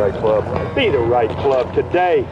[0.00, 0.74] right club.
[0.74, 2.22] Be the right club today.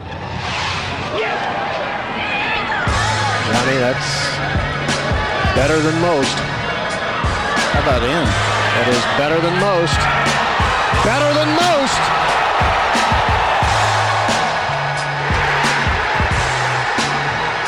[3.45, 4.09] Johnny, that's
[5.55, 6.33] better than most.
[7.69, 8.25] How about him?
[8.73, 9.99] That is better than most.
[11.05, 12.01] Better than most.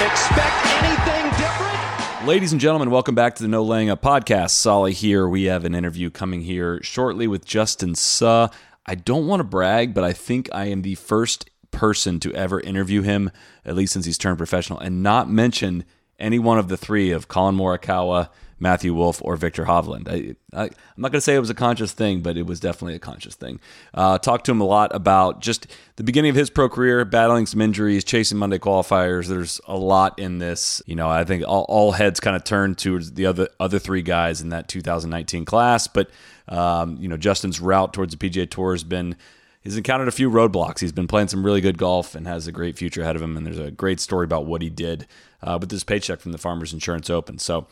[0.02, 2.28] Expect anything different?
[2.28, 4.50] Ladies and gentlemen, welcome back to the No Laying Up podcast.
[4.52, 5.28] Solly here.
[5.28, 8.48] We have an interview coming here shortly with Justin Suh.
[8.86, 12.60] I don't want to brag, but I think I am the first person to ever
[12.60, 13.32] interview him,
[13.66, 15.86] at least since he's turned professional, and not mention
[16.20, 18.30] any one of the three of Collin Morikawa,
[18.62, 20.08] Matthew Wolff, or Viktor Hovland.
[20.08, 22.94] I, I'm not going to say it was a conscious thing, but it was definitely
[22.94, 23.60] a conscious thing.
[23.94, 25.66] Uh, talked to him a lot about just
[25.96, 29.28] the beginning of his pro career, battling some injuries, chasing Monday qualifiers.
[29.28, 30.82] There's a lot in this.
[30.86, 34.04] You know, I think all, all heads kind of turned towards the other other three
[34.04, 35.88] guys in that 2019 class.
[35.88, 36.12] But
[36.48, 39.16] um, you know, Justin's route towards the PGA Tour has been
[39.64, 40.82] he's encountered a few roadblocks.
[40.82, 43.36] He's been playing some really good golf and has a great future ahead of him.
[43.36, 45.08] And there's a great story about what he did
[45.42, 47.40] uh, with his paycheck from the Farmers Insurance Open.
[47.40, 47.66] So.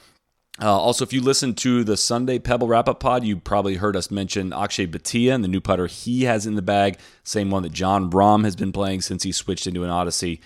[0.61, 3.95] Uh, also, if you listen to the Sunday Pebble Wrap Up Pod, you probably heard
[3.95, 6.97] us mention Akshay Bhatia and the new putter he has in the bag.
[7.23, 10.41] Same one that Jon Rahm has been playing since he switched into an Odyssey.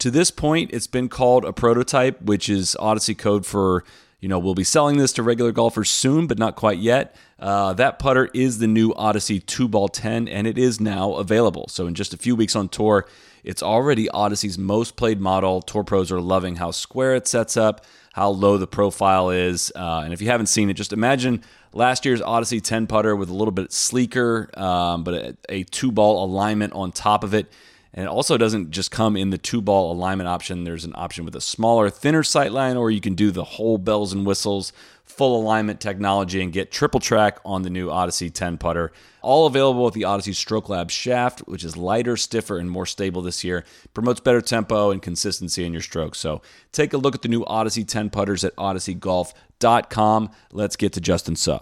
[0.00, 3.84] To this point, it's been called a prototype, which is Odyssey code for,
[4.20, 7.16] you know, we'll be selling this to regular golfers soon, but not quite yet.
[7.38, 11.68] Uh, that putter is the new Odyssey 2 Ball 10, and it is now available.
[11.68, 13.06] So, in just a few weeks on tour,
[13.44, 15.60] it's already Odyssey's most played model.
[15.62, 19.70] Tour pros are loving how square it sets up, how low the profile is.
[19.76, 23.28] Uh, and if you haven't seen it, just imagine last year's Odyssey 10 putter with
[23.28, 27.52] a little bit sleeker, um, but a, a two ball alignment on top of it.
[27.96, 30.64] And it also doesn't just come in the two ball alignment option.
[30.64, 33.78] There's an option with a smaller, thinner sight line, or you can do the whole
[33.78, 34.72] bells and whistles,
[35.04, 38.90] full alignment technology, and get triple track on the new Odyssey 10 putter.
[39.22, 43.22] All available with the Odyssey Stroke Lab shaft, which is lighter, stiffer, and more stable
[43.22, 43.64] this year.
[43.94, 46.16] Promotes better tempo and consistency in your stroke.
[46.16, 50.30] So take a look at the new Odyssey 10 putters at odysseygolf.com.
[50.50, 51.60] Let's get to Justin Suh.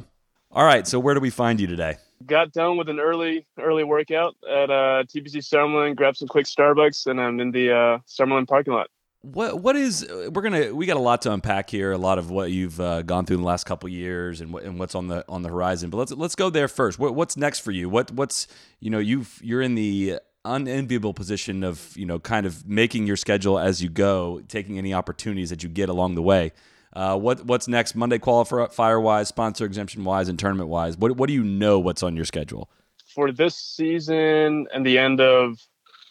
[0.50, 1.96] All right, so where do we find you today?
[2.26, 7.06] Got done with an early early workout at uh, TPC Summerlin, grabbed some quick Starbucks,
[7.06, 8.88] and I'm in the uh, Summerlin parking lot.
[9.22, 12.30] What what is we're gonna we got a lot to unpack here, a lot of
[12.30, 15.06] what you've uh, gone through in the last couple years, and what, and what's on
[15.06, 15.90] the on the horizon.
[15.90, 16.98] But let's let's go there first.
[16.98, 17.88] What, what's next for you?
[17.88, 18.48] What what's
[18.80, 23.16] you know you've you're in the unenviable position of you know kind of making your
[23.16, 26.52] schedule as you go, taking any opportunities that you get along the way.
[26.92, 27.94] Uh, what what's next?
[27.94, 30.96] Monday qualifier wise, sponsor exemption wise, and tournament wise.
[30.96, 31.78] What what do you know?
[31.78, 32.68] What's on your schedule
[33.14, 35.58] for this season and the end of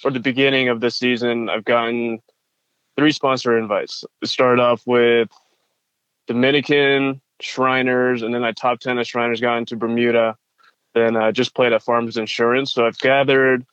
[0.03, 1.49] or the beginning of this season?
[1.49, 2.19] I've gotten
[2.97, 4.03] three sponsor invites.
[4.21, 5.29] It started off with
[6.27, 10.35] Dominican Shriners, and then I top ten at Shriners, got into Bermuda.
[10.93, 12.73] Then I just played at Farmers Insurance.
[12.73, 13.65] So I've gathered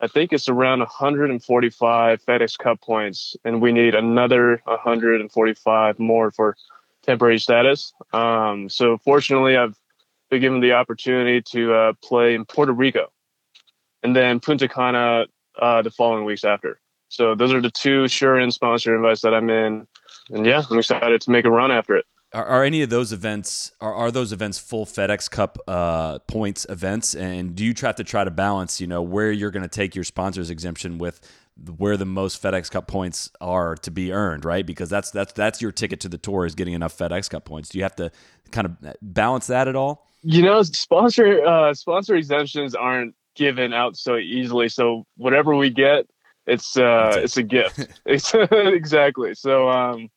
[0.00, 6.56] I think it's around 145 FedEx Cup points, and we need another 145 more for
[7.02, 7.92] temporary status.
[8.12, 9.76] Um, so fortunately, I've
[10.30, 13.12] been given the opportunity to uh, play in Puerto Rico,
[14.02, 15.26] and then Punta Cana
[15.58, 16.80] uh, the following weeks after.
[17.08, 19.86] So those are the two Sure sponsor invites that I'm in,
[20.30, 22.06] and yeah, I'm excited to make a run after it.
[22.32, 26.64] Are, are, any of those events are, are those events full FedEx Cup uh, points
[26.68, 27.14] events?
[27.14, 29.94] And do you try to try to balance, you know, where you're going to take
[29.94, 31.20] your sponsors exemption with
[31.76, 34.64] where the most FedEx Cup points are to be earned, right?
[34.64, 37.68] Because that's that's that's your ticket to the tour is getting enough FedEx Cup points.
[37.68, 38.10] Do you have to
[38.50, 40.06] kind of balance that at all?
[40.22, 44.68] You know, sponsor uh, sponsor exemptions aren't given out so easily.
[44.68, 46.06] So whatever we get,
[46.46, 47.88] it's uh, it's a gift.
[48.06, 49.34] it's exactly.
[49.34, 50.08] So um,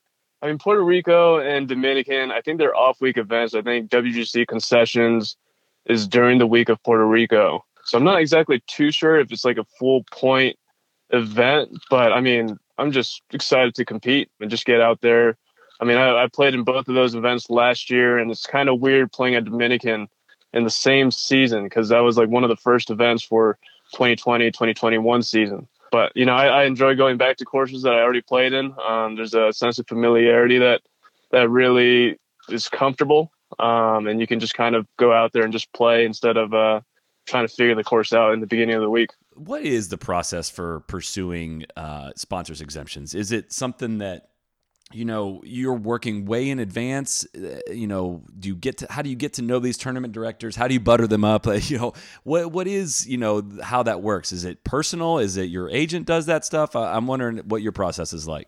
[0.43, 3.55] I mean, Puerto Rico and Dominican, I think they're off week events.
[3.55, 5.37] I think WGC concessions
[5.85, 7.63] is during the week of Puerto Rico.
[7.85, 10.57] So I'm not exactly too sure if it's like a full point
[11.11, 15.37] event, but I mean, I'm just excited to compete and just get out there.
[15.79, 18.67] I mean, I, I played in both of those events last year, and it's kind
[18.67, 20.09] of weird playing at Dominican
[20.51, 23.57] in the same season because that was like one of the first events for
[23.93, 28.01] 2020 2021 season but you know, I, I, enjoy going back to courses that I
[28.01, 28.73] already played in.
[28.83, 30.81] Um, there's a sense of familiarity that
[31.31, 32.17] that really
[32.49, 36.03] is comfortable, um, and you can just kind of go out there and just play
[36.03, 36.81] instead of uh,
[37.27, 39.11] trying to figure the course out in the beginning of the week.
[39.35, 43.13] What is the process for pursuing uh, sponsors exemptions?
[43.13, 44.29] Is it something that
[44.93, 49.01] you know you're working way in advance uh, you know do you get to how
[49.01, 50.55] do you get to know these tournament directors?
[50.55, 51.47] How do you butter them up?
[51.63, 51.93] You know
[52.23, 54.31] what what is you know how that works?
[54.31, 55.17] Is it personal?
[55.17, 56.75] Is it your agent does that stuff?
[56.75, 58.47] I'm wondering what your process is like.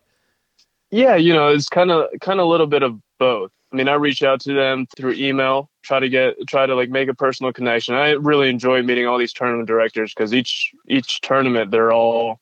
[0.92, 3.52] Yeah you know it's kind of kind of a little bit of both.
[3.76, 6.90] I mean, I reach out to them through email, try to get, try to like
[6.90, 7.94] make a personal connection.
[7.94, 12.40] I really enjoy meeting all these tournament directors because each each tournament they're all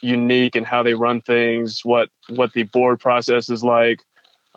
[0.00, 4.02] unique in how they run things, what what the board process is like.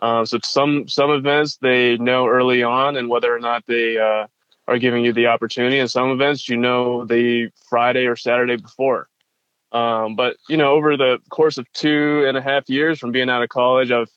[0.00, 4.26] Uh, so some some events they know early on, and whether or not they uh,
[4.66, 5.78] are giving you the opportunity.
[5.78, 9.08] And some events you know the Friday or Saturday before.
[9.72, 13.28] Um, but you know, over the course of two and a half years from being
[13.28, 14.10] out of college, I've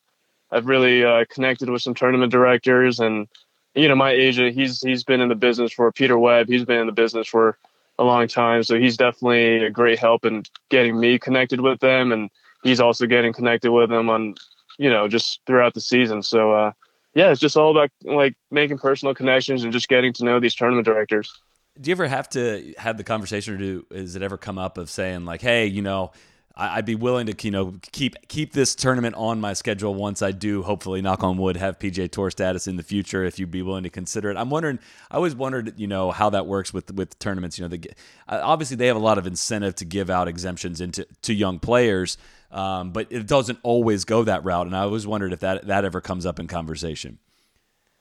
[0.51, 3.27] I've really uh, connected with some tournament directors, and
[3.75, 6.47] you know, my agent he's he's been in the business for Peter Webb.
[6.47, 7.57] He's been in the business for
[7.99, 12.11] a long time, so he's definitely a great help in getting me connected with them,
[12.11, 12.29] and
[12.63, 14.35] he's also getting connected with them on
[14.77, 16.21] you know just throughout the season.
[16.21, 16.71] So uh,
[17.13, 20.55] yeah, it's just all about like making personal connections and just getting to know these
[20.55, 21.31] tournament directors.
[21.79, 24.77] Do you ever have to have the conversation or do is it ever come up
[24.77, 26.11] of saying like hey you know
[26.59, 30.31] I'd be willing to you know keep keep this tournament on my schedule once I
[30.31, 33.61] do hopefully knock on wood have PGA Tour status in the future if you'd be
[33.61, 34.37] willing to consider it.
[34.37, 34.79] I'm wondering
[35.11, 37.81] I always wondered you know how that works with with tournaments you know they,
[38.27, 42.17] obviously they have a lot of incentive to give out exemptions into to young players
[42.51, 45.85] um, but it doesn't always go that route and I always wondered if that that
[45.85, 47.19] ever comes up in conversation.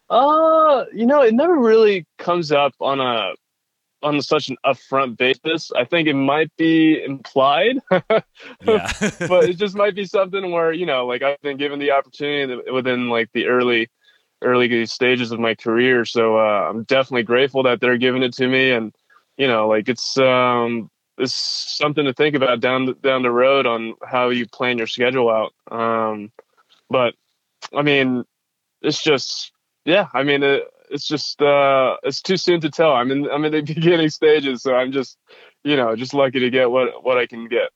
[0.09, 3.35] Uh, you know, it never really comes up on a
[4.03, 5.71] on such an upfront basis.
[5.77, 8.25] I think it might be implied, but
[8.65, 13.09] it just might be something where you know, like I've been given the opportunity within
[13.09, 13.89] like the early,
[14.43, 16.05] early stages of my career.
[16.05, 18.95] So uh, I'm definitely grateful that they're giving it to me, and
[19.37, 23.95] you know, like it's um, it's something to think about down down the road on
[24.05, 25.55] how you plan your schedule out.
[25.71, 26.31] Um,
[26.91, 27.15] but
[27.75, 28.25] I mean,
[28.83, 29.53] it's just
[29.85, 30.09] yeah.
[30.13, 32.93] I mean, it, it's just uh, it's too soon to tell.
[32.93, 35.19] I'm in I'm in the beginning stages, so I'm just
[35.65, 37.71] you know just lucky to get what what I can get.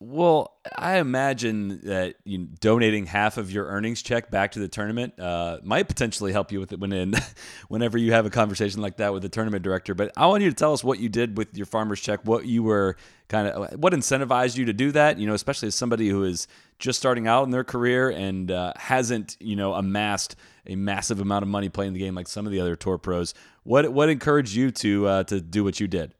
[0.00, 4.68] Well, I imagine that you know, donating half of your earnings check back to the
[4.68, 7.14] tournament uh, might potentially help you with it when in,
[7.68, 9.96] whenever you have a conversation like that with the tournament director.
[9.96, 12.46] But I want you to tell us what you did with your farmer's check, what
[12.46, 12.94] you were
[13.26, 15.18] kind of, what incentivized you to do that.
[15.18, 16.46] You know, especially as somebody who is
[16.78, 20.36] just starting out in their career and uh, hasn't, you know, amassed
[20.68, 23.34] a massive amount of money playing the game like some of the other tour pros.
[23.64, 26.14] What what encouraged you to uh, to do what you did?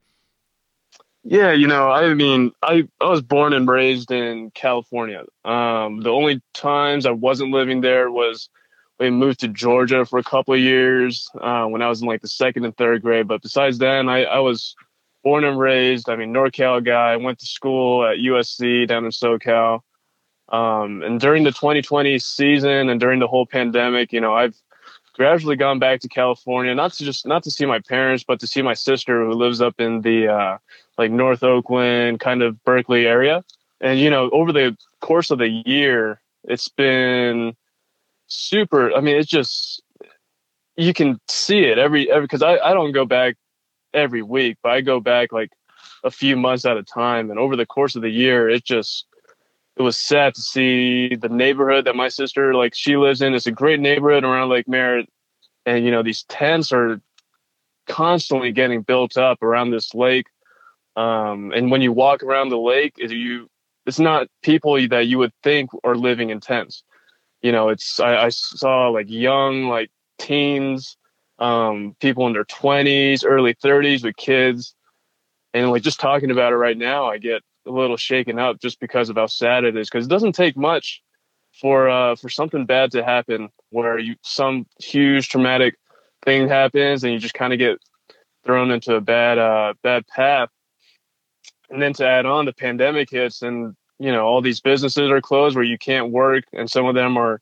[1.24, 5.24] Yeah, you know, I mean, I, I was born and raised in California.
[5.44, 8.48] Um, the only times I wasn't living there was
[8.98, 12.20] we moved to Georgia for a couple of years uh, when I was in like
[12.22, 13.28] the second and third grade.
[13.28, 14.74] But besides then, I, I was
[15.22, 16.08] born and raised.
[16.08, 17.12] I mean, NorCal guy.
[17.12, 19.80] I went to school at USC down in SoCal.
[20.48, 24.56] Um, and during the 2020 season and during the whole pandemic, you know, I've
[25.14, 28.46] gradually gone back to California, not to just not to see my parents, but to
[28.46, 30.58] see my sister who lives up in the uh,
[30.96, 33.44] like North Oakland, kind of Berkeley area.
[33.80, 37.54] And you know, over the course of the year, it's been
[38.28, 38.92] super.
[38.94, 39.82] I mean, it's just
[40.76, 43.36] you can see it every every because I I don't go back
[43.92, 45.50] every week, but I go back like
[46.04, 47.30] a few months at a time.
[47.30, 49.04] And over the course of the year, it just
[49.78, 53.34] it was sad to see the neighborhood that my sister like she lives in.
[53.34, 55.08] It's a great neighborhood around Lake Merritt,
[55.64, 57.00] and you know these tents are
[57.86, 60.26] constantly getting built up around this lake.
[60.96, 63.48] Um, and when you walk around the lake, is you
[63.86, 66.82] it's not people that you would think are living in tents.
[67.40, 70.96] You know, it's I, I saw like young like teens,
[71.38, 74.74] um, people in their twenties, early thirties with kids,
[75.54, 78.80] and like just talking about it right now, I get a little shaken up just
[78.80, 79.88] because of how sad it is.
[79.88, 81.02] Because it doesn't take much
[81.60, 85.76] for uh, for something bad to happen, where you some huge traumatic
[86.24, 87.78] thing happens and you just kind of get
[88.44, 90.48] thrown into a bad uh, bad path
[91.70, 95.20] and then to add on the pandemic hits and you know all these businesses are
[95.20, 97.40] closed where you can't work and some of them are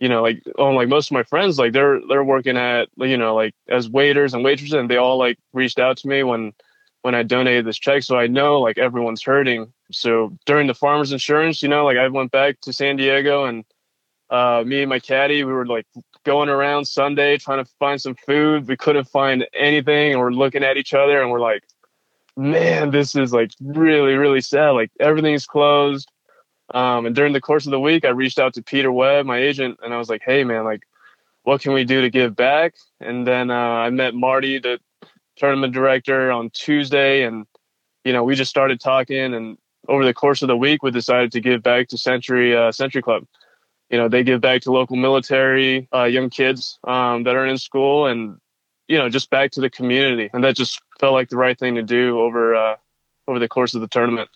[0.00, 3.16] you know like oh like most of my friends like they're they're working at you
[3.16, 6.52] know like as waiters and waitresses and they all like reached out to me when
[7.04, 11.12] when I donated this check so I know like everyone's hurting so during the farmers
[11.12, 13.64] insurance you know like I went back to San Diego and
[14.30, 15.86] uh, me and my caddy we were like
[16.24, 20.64] going around Sunday trying to find some food we couldn't find anything and we're looking
[20.64, 21.62] at each other and we're like
[22.36, 24.70] man, this is like really, really sad.
[24.70, 26.08] Like everything's closed.
[26.72, 29.38] Um, and during the course of the week, I reached out to Peter Webb, my
[29.38, 30.82] agent, and I was like, hey, man, like,
[31.42, 32.74] what can we do to give back?
[33.00, 34.80] And then uh, I met Marty, the
[35.36, 37.24] tournament director, on Tuesday.
[37.24, 37.46] And,
[38.04, 39.34] you know, we just started talking.
[39.34, 42.72] And over the course of the week, we decided to give back to Century, uh,
[42.72, 43.26] Century Club.
[43.90, 47.58] You know, they give back to local military, uh, young kids um, that are in
[47.58, 48.06] school.
[48.06, 48.38] And
[48.88, 50.30] you know, just back to the community.
[50.32, 52.76] And that just felt like the right thing to do over uh,
[53.26, 54.28] over the course of the tournament.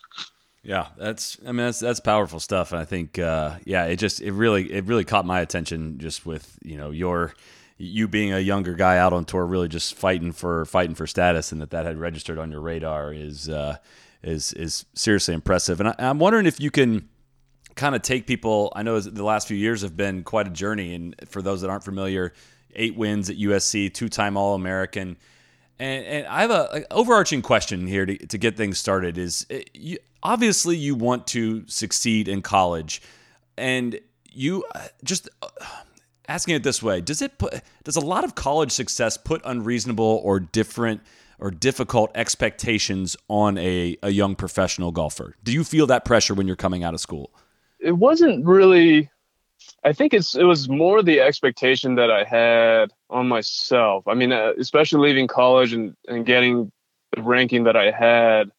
[0.62, 1.38] Yeah, that's.
[1.42, 4.70] I mean, that's that's powerful stuff, and I think, uh, yeah, it just it really
[4.72, 7.34] it really caught my attention just with you know your
[7.78, 11.52] you being a younger guy out on tour, really just fighting for fighting for status,
[11.52, 13.78] and that that had registered on your radar is uh,
[14.22, 15.80] is is seriously impressive.
[15.80, 17.08] And I, I'm wondering if you can
[17.76, 18.72] kind of take people.
[18.74, 21.70] I know the last few years have been quite a journey, and for those that
[21.70, 22.32] aren't familiar,
[22.74, 25.16] eight wins at USC, two time All American.
[25.78, 29.16] And, and, I have a, overarching question here to, to get things started.
[29.16, 33.00] Is eh, you, obviously you want to succeed in college,
[33.56, 35.46] and you uh, just uh,
[36.28, 40.20] asking it this way: Does it put does a lot of college success put unreasonable
[40.22, 41.00] or different
[41.40, 45.36] or difficult expectations on a, a young professional golfer?
[45.42, 47.30] Do you feel that pressure when you're coming out of school?
[47.80, 49.10] It wasn't really
[49.84, 54.06] I think it's it was more the expectation that I had on myself.
[54.08, 56.72] I mean, uh, especially leaving college and, and getting
[57.14, 58.50] the ranking that I had,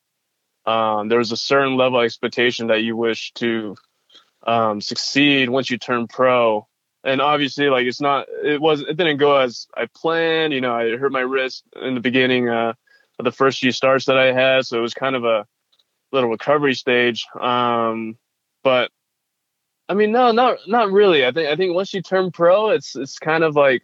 [0.66, 3.76] um, there was a certain level of expectation that you wish to
[4.48, 6.68] um, succeed once you turn pro.
[7.04, 10.54] And obviously, like it's not, it was, it didn't go as I planned.
[10.54, 12.74] You know, I hurt my wrist in the beginning uh,
[13.18, 15.46] of the first few starts that I had, so it was kind of a
[16.12, 17.26] little recovery stage.
[17.40, 18.18] Um,
[18.64, 18.92] but
[19.88, 21.26] I mean, no, not not really.
[21.26, 23.84] I think I think once you turn pro, it's it's kind of like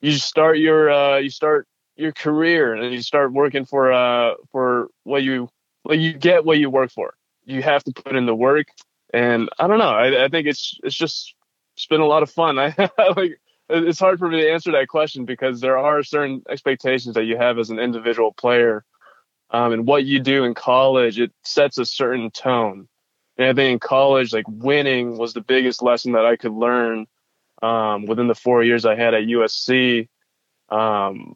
[0.00, 1.66] you start your uh, you start
[1.96, 5.48] your career and you start working for uh for what you
[5.82, 7.14] what you get what you work for.
[7.44, 8.66] You have to put in the work,
[9.12, 9.88] and I don't know.
[9.88, 11.34] I, I think it's it's just
[11.76, 12.58] it's been a lot of fun.
[12.58, 12.72] I
[13.16, 17.24] like it's hard for me to answer that question because there are certain expectations that
[17.24, 18.84] you have as an individual player,
[19.50, 22.88] um, and what you do in college it sets a certain tone.
[23.38, 27.06] And I think in college, like winning was the biggest lesson that I could learn
[27.62, 30.08] um, within the four years I had at USC.
[30.68, 31.34] Um,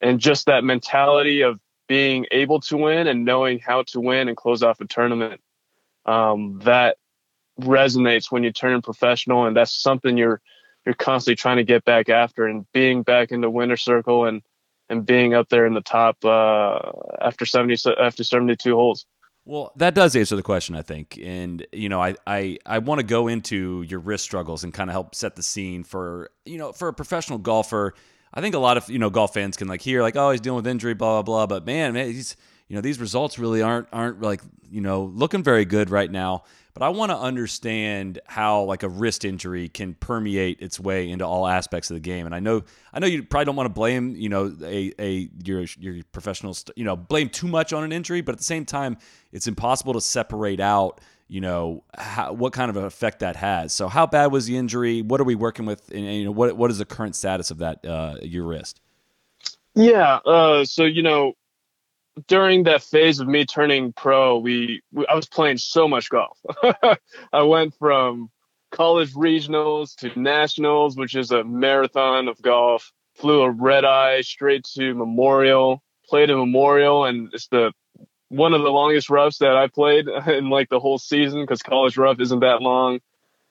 [0.00, 4.36] and just that mentality of being able to win and knowing how to win and
[4.36, 5.40] close off a tournament.
[6.04, 6.96] Um, that
[7.60, 10.40] resonates when you turn professional, and that's something you're
[10.84, 12.46] you're constantly trying to get back after.
[12.46, 14.42] And being back in the winner circle and
[14.88, 16.78] and being up there in the top uh,
[17.20, 19.06] after seventy after seventy two holes.
[19.44, 21.18] Well, that does answer the question, I think.
[21.20, 24.88] And, you know, I, I, I want to go into your wrist struggles and kind
[24.88, 27.94] of help set the scene for, you know, for a professional golfer.
[28.32, 30.40] I think a lot of, you know, golf fans can like hear like, oh, he's
[30.40, 31.46] dealing with injury, blah, blah, blah.
[31.58, 32.36] But man, man, he's,
[32.68, 36.44] you know, these results really aren't, aren't like, you know, looking very good right now
[36.74, 41.26] but I want to understand how like a wrist injury can permeate its way into
[41.26, 42.26] all aspects of the game.
[42.26, 45.28] And I know I know you probably don't want to blame you know a a
[45.44, 48.64] your your professional you know blame too much on an injury, but at the same
[48.64, 48.96] time,
[49.32, 53.72] it's impossible to separate out you know how, what kind of effect that has.
[53.72, 55.02] So how bad was the injury?
[55.02, 55.88] What are we working with?
[55.90, 58.80] And, and you know what what is the current status of that uh, your wrist?
[59.74, 60.16] Yeah.
[60.26, 61.34] Uh, so you know
[62.26, 66.38] during that phase of me turning pro, we, we I was playing so much golf.
[67.32, 68.30] I went from
[68.70, 72.92] college regionals to nationals, which is a marathon of golf.
[73.14, 75.82] Flew a red eye straight to Memorial.
[76.06, 77.72] Played a Memorial, and it's the
[78.28, 81.96] one of the longest roughs that I played in like the whole season because college
[81.96, 83.00] rough isn't that long.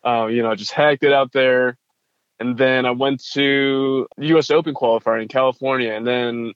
[0.04, 1.78] Uh, you know, just hacked it out there.
[2.40, 4.50] And then I went to U.S.
[4.50, 6.54] Open qualifier in California, and then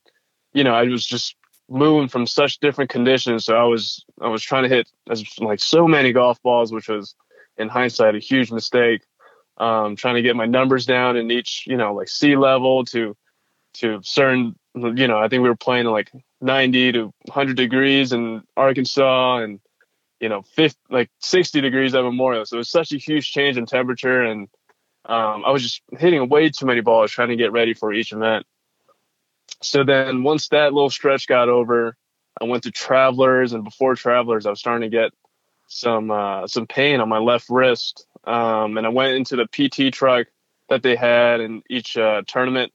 [0.53, 1.35] you know I was just
[1.69, 3.45] moving from such different conditions.
[3.45, 4.89] So I was I was trying to hit
[5.39, 7.15] like so many golf balls, which was
[7.57, 9.01] in hindsight a huge mistake.
[9.57, 13.15] Um, trying to get my numbers down in each, you know, like sea level to
[13.75, 18.43] to certain, you know, I think we were playing like 90 to 100 degrees in
[18.55, 19.59] Arkansas and
[20.21, 22.45] you know, 50, like 60 degrees at Memorial.
[22.45, 24.47] So it was such a huge change in temperature and
[25.05, 28.11] um, I was just hitting way too many balls trying to get ready for each
[28.11, 28.45] event
[29.61, 31.97] so then once that little stretch got over,
[32.39, 35.11] I went to Travelers, and before Travelers, I was starting to get
[35.67, 39.93] some uh, some pain on my left wrist, um, and I went into the PT
[39.93, 40.27] truck
[40.69, 42.71] that they had in each uh, tournament,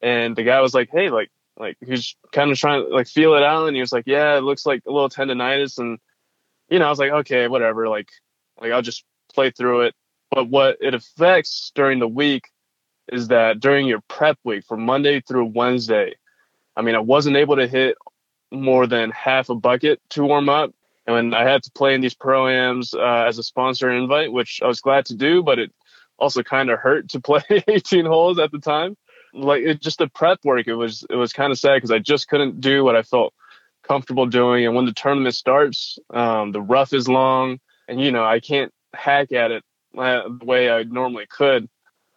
[0.00, 3.34] and the guy was like, "Hey, like, like he's kind of trying to like feel
[3.34, 5.98] it out," and he was like, "Yeah, it looks like a little tendonitis," and
[6.68, 8.08] you know, I was like, "Okay, whatever," like,
[8.60, 9.04] like I'll just
[9.34, 9.94] play through it.
[10.30, 12.44] But what it affects during the week
[13.12, 16.14] is that during your prep week from Monday through Wednesday,
[16.76, 17.96] I mean, I wasn't able to hit
[18.50, 20.72] more than half a bucket to warm up.
[21.06, 24.60] And when I had to play in these pro-ams uh, as a sponsor invite, which
[24.62, 25.72] I was glad to do, but it
[26.18, 28.96] also kind of hurt to play 18 holes at the time.
[29.32, 32.00] Like it just the prep work, it was it was kind of sad because I
[32.00, 33.32] just couldn't do what I felt
[33.84, 34.66] comfortable doing.
[34.66, 38.72] And when the tournament starts, um, the rough is long, and you know I can't
[38.92, 39.64] hack at it
[39.96, 41.68] uh, the way I normally could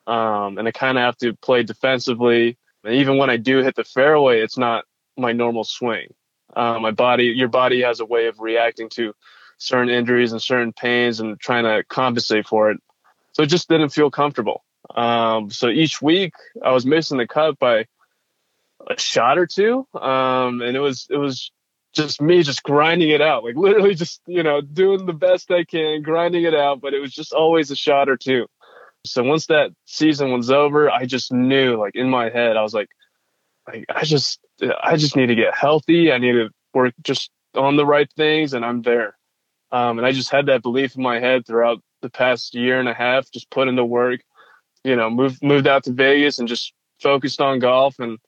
[0.08, 2.58] um, and I kind of have to play defensively.
[2.84, 4.86] And even when I do hit the fairway, it's not
[5.18, 6.14] my normal swing.
[6.56, 9.14] Uh, my body, your body has a way of reacting to
[9.58, 12.80] certain injuries and certain pains and trying to compensate for it.
[13.32, 14.64] So it just didn't feel comfortable.
[14.94, 16.34] Um, so each week
[16.64, 17.86] I was missing the cut by
[18.88, 19.88] a shot or two.
[19.94, 21.52] Um, and it was, it was
[21.94, 25.64] just me just grinding it out, like literally just, you know, doing the best I
[25.64, 28.48] can, grinding it out, but it was just always a shot or two.
[29.06, 32.74] So once that season was over, I just knew like in my head, I was
[32.74, 32.90] like,
[33.68, 34.40] I, I just,
[34.82, 36.12] I just need to get healthy.
[36.12, 39.18] I need to work just on the right things and I'm there.
[39.72, 42.88] Um, and I just had that belief in my head throughout the past year and
[42.88, 44.22] a half, just put in the work,
[44.84, 48.00] you know, moved, moved out to Vegas and just focused on golf.
[48.00, 48.20] And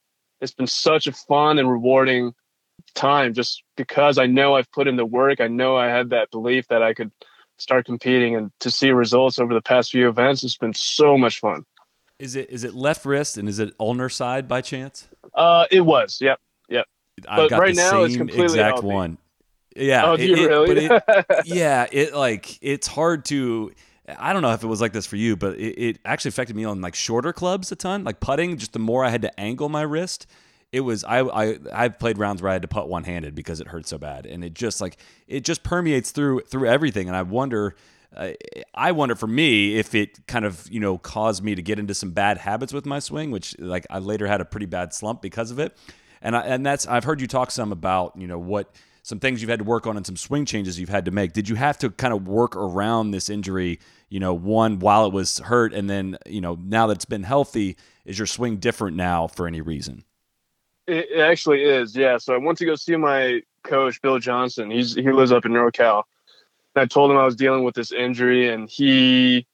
[0.42, 2.34] it's been such a fun and rewarding
[2.96, 5.40] time just because I know I've put in the work.
[5.40, 7.12] I know I had that belief that I could
[7.58, 10.44] start competing and to see results over the past few events.
[10.44, 11.66] It's been so much fun.
[12.20, 15.08] Is it is it left wrist and is it ulnar side by chance?
[15.34, 16.20] Uh, it was.
[16.22, 16.40] Yep.
[16.70, 16.86] Yep.
[17.28, 18.88] I've But got right the now, same it's completely exact healthy.
[18.88, 19.18] one.
[19.76, 20.06] Yeah.
[20.06, 20.88] Oh, do you really?
[20.88, 23.72] but it- yeah, it like it's hard to.
[24.20, 26.56] I don't know if it was like this for you, but it, it actually affected
[26.56, 28.56] me on like shorter clubs a ton, like putting.
[28.58, 30.28] Just the more I had to angle my wrist,
[30.72, 33.60] it was I I I played rounds where I had to putt one handed because
[33.60, 37.16] it hurt so bad, and it just like it just permeates through through everything, and
[37.16, 37.76] I wonder.
[38.74, 41.94] I wonder for me if it kind of you know caused me to get into
[41.94, 45.22] some bad habits with my swing, which like I later had a pretty bad slump
[45.22, 45.76] because of it,
[46.22, 49.42] and I, and that's I've heard you talk some about you know what some things
[49.42, 51.34] you've had to work on and some swing changes you've had to make.
[51.34, 53.80] Did you have to kind of work around this injury?
[54.10, 57.24] You know, one while it was hurt, and then you know now that it's been
[57.24, 60.06] healthy, is your swing different now for any reason?
[60.88, 62.18] It, actually is, yeah.
[62.18, 64.70] So I went to go see my coach, Bill Johnson.
[64.70, 66.04] He's he lives up in NorCal.
[66.76, 69.48] And I told him I was dealing with this injury, and he,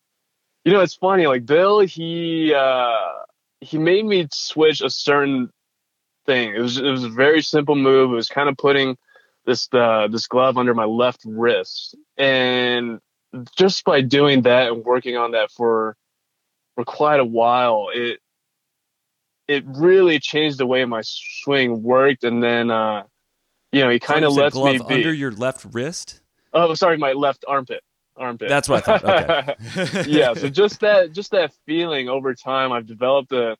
[0.65, 1.27] you know, it's funny.
[1.27, 3.13] Like Bill, he uh,
[3.61, 5.51] he made me switch a certain
[6.25, 6.53] thing.
[6.55, 8.11] It was it was a very simple move.
[8.11, 8.97] It was kind of putting
[9.45, 12.99] this uh, this glove under my left wrist, and
[13.55, 15.95] just by doing that and working on that for
[16.75, 18.19] for quite a while, it
[19.51, 22.23] it really changed the way my swing worked.
[22.23, 23.03] And then, uh,
[23.71, 24.95] you know, he kind of lets me be.
[24.95, 26.21] under your left wrist.
[26.53, 27.83] oh, sorry, my left armpit.
[28.17, 28.49] Armpit.
[28.49, 29.49] That's what I thought.
[29.77, 30.03] Okay.
[30.07, 30.33] yeah.
[30.33, 33.57] So just that, just that feeling over time, I've developed a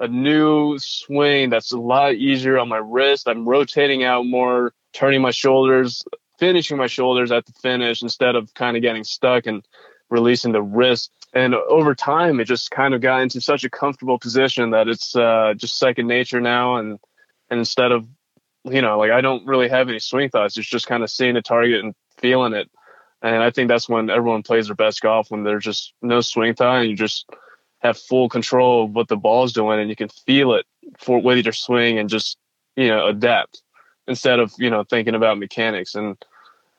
[0.00, 3.28] a new swing that's a lot easier on my wrist.
[3.28, 6.02] I'm rotating out more, turning my shoulders,
[6.40, 9.64] finishing my shoulders at the finish instead of kind of getting stuck and
[10.10, 11.12] releasing the wrist.
[11.34, 15.16] And over time, it just kind of got into such a comfortable position that it's
[15.16, 16.76] uh, just second nature now.
[16.76, 16.98] And
[17.48, 18.06] and instead of,
[18.64, 20.56] you know, like I don't really have any swing thoughts.
[20.56, 22.70] It's just kind of seeing the target and feeling it.
[23.22, 26.54] And I think that's when everyone plays their best golf when there's just no swing
[26.54, 27.30] thought and you just
[27.78, 30.66] have full control of what the ball's doing and you can feel it
[30.98, 32.36] for with your swing and just
[32.76, 33.62] you know adapt
[34.06, 36.16] instead of you know thinking about mechanics and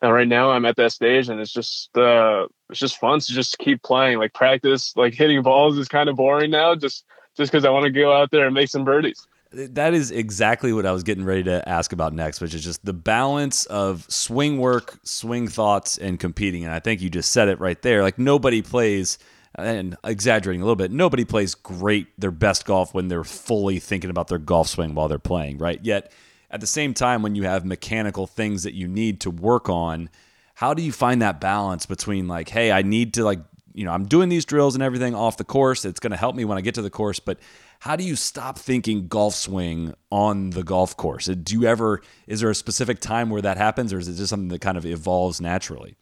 [0.04, 3.32] and right now I'm at that stage and it's just uh it's just fun to
[3.34, 7.52] just keep playing like practice like hitting balls is kind of boring now just just
[7.52, 9.28] because I want to go out there and make some birdies.
[9.52, 12.84] That is exactly what I was getting ready to ask about next, which is just
[12.86, 16.64] the balance of swing work, swing thoughts, and competing.
[16.64, 18.02] And I think you just said it right there.
[18.02, 19.20] Like nobody plays,
[19.56, 24.10] and exaggerating a little bit, nobody plays great their best golf when they're fully thinking
[24.10, 25.80] about their golf swing while they're playing, right?
[25.84, 26.12] Yet
[26.54, 30.08] at the same time, when you have mechanical things that you need to work on,
[30.54, 33.40] how do you find that balance between like, hey, I need to like,
[33.74, 35.84] you know, I'm doing these drills and everything off the course.
[35.84, 37.40] It's going to help me when I get to the course, but
[37.80, 41.26] how do you stop thinking golf swing on the golf course?
[41.26, 44.30] Do you ever, is there a specific time where that happens or is it just
[44.30, 45.96] something that kind of evolves naturally?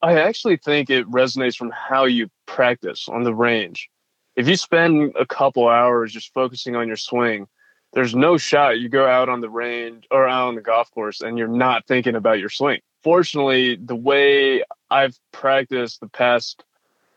[0.00, 3.90] I actually think it resonates from how you practice on the range.
[4.36, 7.48] If you spend a couple hours just focusing on your swing,
[7.96, 11.22] there's no shot you go out on the range or out on the golf course
[11.22, 12.78] and you're not thinking about your swing.
[13.02, 16.62] Fortunately, the way I've practiced the past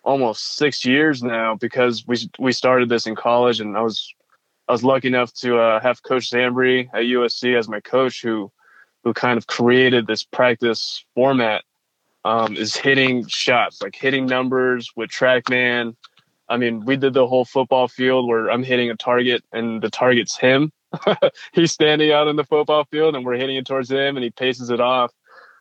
[0.03, 4.13] almost six years now, because we we started this in college, and I was
[4.69, 8.49] I was lucky enough to uh, have Coach Zambri at USC as my coach, who
[9.03, 11.63] who kind of created this practice format.
[12.25, 15.95] Um, is hitting shots like hitting numbers with TrackMan.
[16.49, 19.89] I mean, we did the whole football field where I'm hitting a target and the
[19.89, 20.71] target's him.
[21.53, 24.31] He's standing out in the football field and we're hitting it towards him and he
[24.31, 25.13] paces it off.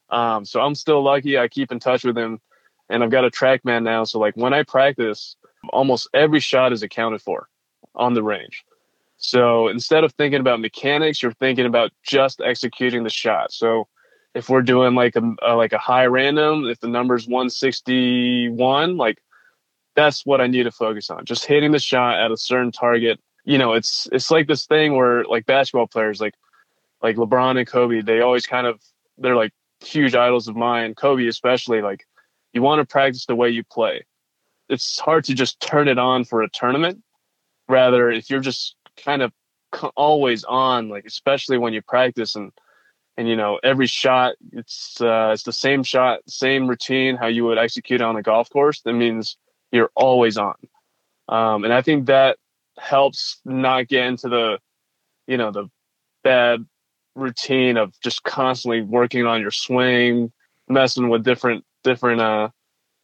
[0.09, 1.39] Um, so I'm still lucky.
[1.39, 2.41] I keep in touch with him
[2.89, 4.05] and I've got a TrackMan now.
[4.05, 5.37] So like when I practice,
[5.71, 7.49] almost every shot is accounted for
[7.95, 8.65] on the range.
[9.19, 13.53] So instead of thinking about mechanics, you're thinking about just executing the shot.
[13.53, 13.89] So
[14.35, 19.19] if we're doing like a, a like a high random, if the number's 161, like
[19.99, 21.25] that's what I need to focus on.
[21.25, 23.19] Just hitting the shot at a certain target.
[23.45, 26.35] You know, it's it's like this thing where like basketball players like
[27.03, 28.81] like LeBron and Kobe, they always kind of
[29.19, 31.83] they're like huge idols of mine, Kobe especially.
[31.83, 32.07] Like,
[32.53, 34.07] you want to practice the way you play.
[34.69, 37.03] It's hard to just turn it on for a tournament.
[37.69, 39.33] Rather, if you're just kind of
[39.97, 42.53] always on, like especially when you practice and
[43.17, 47.45] and you know every shot, it's uh, it's the same shot, same routine how you
[47.47, 48.81] would execute on a golf course.
[48.83, 49.37] That means
[49.73, 50.55] you're always on,
[51.29, 52.39] um, and I think that
[52.79, 54.59] helps not get into the
[55.27, 55.69] you know the
[56.25, 56.65] bad
[57.15, 60.33] routine of just constantly working on your swing,
[60.69, 62.49] messing with different different uh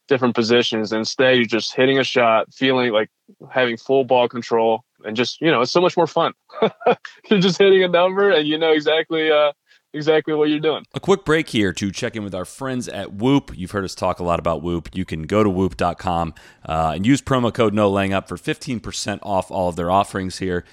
[0.07, 0.93] different positions.
[0.93, 3.09] Instead, you're just hitting a shot, feeling like
[3.49, 6.33] having full ball control, and just you know, it's so much more fun.
[7.29, 9.51] you're just hitting a number, and you know exactly uh,
[9.95, 10.85] exactly what you're doing.
[10.93, 13.51] A quick break here to check in with our friends at Whoop.
[13.55, 14.89] You've heard us talk a lot about Whoop.
[14.93, 16.33] You can go to whoop.com
[16.67, 20.37] uh, and use promo code No Laying Up for 15% off all of their offerings
[20.37, 20.65] here.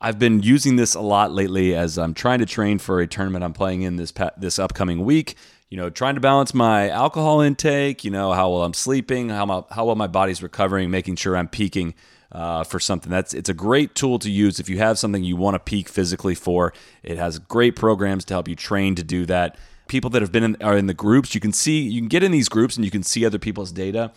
[0.00, 3.44] I've been using this a lot lately as I'm trying to train for a tournament
[3.44, 5.36] I'm playing in this this upcoming week.
[5.70, 8.04] You know, trying to balance my alcohol intake.
[8.04, 11.36] You know how well I'm sleeping, how my, how well my body's recovering, making sure
[11.36, 11.94] I'm peaking
[12.32, 13.10] uh, for something.
[13.10, 15.88] That's it's a great tool to use if you have something you want to peak
[15.88, 16.72] physically for.
[17.02, 19.56] It has great programs to help you train to do that.
[19.86, 22.22] People that have been in, are in the groups, you can see you can get
[22.22, 24.12] in these groups and you can see other people's data.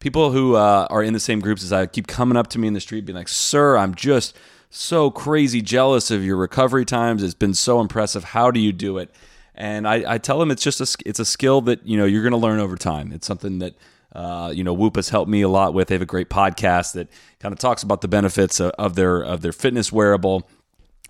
[0.00, 2.66] People who uh, are in the same groups as I keep coming up to me
[2.66, 4.36] in the street, being like, "Sir, I'm just."
[4.72, 7.24] so crazy jealous of your recovery times.
[7.24, 8.22] It's been so impressive.
[8.22, 9.10] How do you do it?
[9.54, 12.22] And I, I tell them it's just a it's a skill that you know you're
[12.22, 13.12] going to learn over time.
[13.12, 13.74] It's something that
[14.12, 15.88] uh, you know Whoop has helped me a lot with.
[15.88, 19.20] They have a great podcast that kind of talks about the benefits of, of their
[19.22, 20.48] of their fitness wearable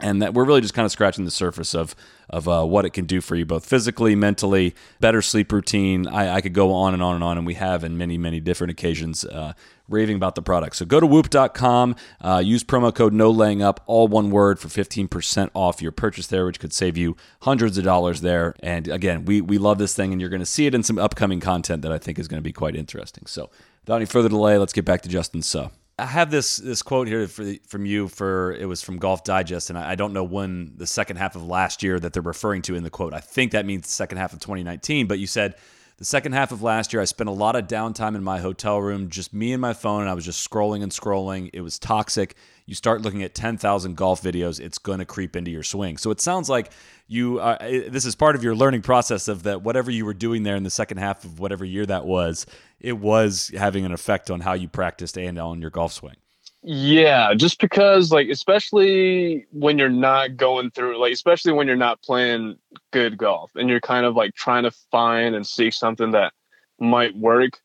[0.03, 1.95] and that we're really just kind of scratching the surface of
[2.29, 6.37] of uh, what it can do for you both physically mentally better sleep routine I,
[6.37, 8.71] I, could go on and on and on and we have in many many different
[8.71, 9.53] occasions uh,
[9.91, 13.83] raving about the product so go to whoop.com uh, use promo code no laying up
[13.87, 17.85] all one word for 15% off your purchase there which could save you hundreds of
[17.85, 20.75] dollars there and again we, we love this thing and you're going to see it
[20.75, 23.51] in some upcoming content that i think is going to be quite interesting so
[23.83, 25.71] without any further delay let's get back to justin So.
[26.01, 29.69] I have this this quote here the, from you for it was from Golf Digest,
[29.69, 32.63] and I, I, don't know when the second half of last year that they're referring
[32.63, 33.13] to in the quote.
[33.13, 35.07] I think that means second half of 2019.
[35.07, 35.57] But you said
[36.01, 38.81] the second half of last year, I spent a lot of downtime in my hotel
[38.81, 41.51] room, just me and my phone, and I was just scrolling and scrolling.
[41.53, 42.37] It was toxic.
[42.65, 45.99] You start looking at 10,000 golf videos, it's going to creep into your swing.
[45.99, 46.73] So it sounds like
[47.07, 50.43] you uh, this is part of your learning process of that whatever you were doing
[50.43, 52.47] there in the second half of whatever year that was
[52.79, 56.17] it was having an effect on how you practiced and on your golf swing.
[56.63, 62.03] Yeah, just because like especially when you're not going through like especially when you're not
[62.03, 62.57] playing
[62.93, 66.35] good golf and you're kind of like trying to find and seek something that
[66.79, 67.61] might work.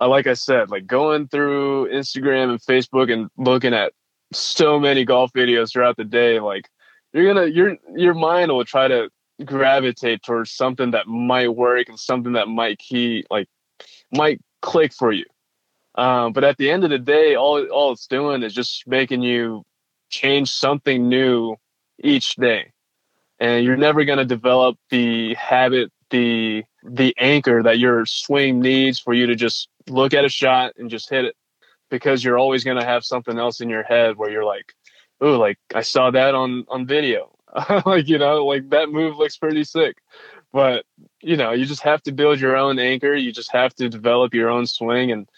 [0.00, 3.92] Uh, like I said, like going through Instagram and Facebook and looking at
[4.32, 6.68] so many golf videos throughout the day, like
[7.12, 9.10] you're gonna your your mind will try to
[9.44, 13.48] gravitate towards something that might work and something that might key like
[14.12, 15.24] might click for you.
[15.94, 19.22] Um, but at the end of the day, all all it's doing is just making
[19.22, 19.64] you
[20.08, 21.56] change something new
[22.02, 22.72] each day,
[23.38, 28.98] and you're never going to develop the habit, the the anchor that your swing needs
[28.98, 31.36] for you to just look at a shot and just hit it,
[31.90, 34.72] because you're always going to have something else in your head where you're like,
[35.20, 37.32] "Oh, like I saw that on on video."
[37.84, 39.98] like you know like that move looks pretty sick.
[40.52, 40.84] But
[41.20, 43.14] you know you just have to build your own anchor.
[43.14, 45.28] You just have to develop your own swing and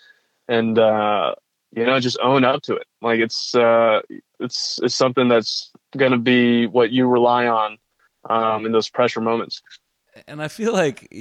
[0.49, 1.35] and uh
[1.73, 4.01] you know just own up to it like it's uh
[4.41, 7.79] it's it's something that's going to be what you rely on
[8.31, 9.63] um in those pressure moments
[10.29, 11.13] and I feel like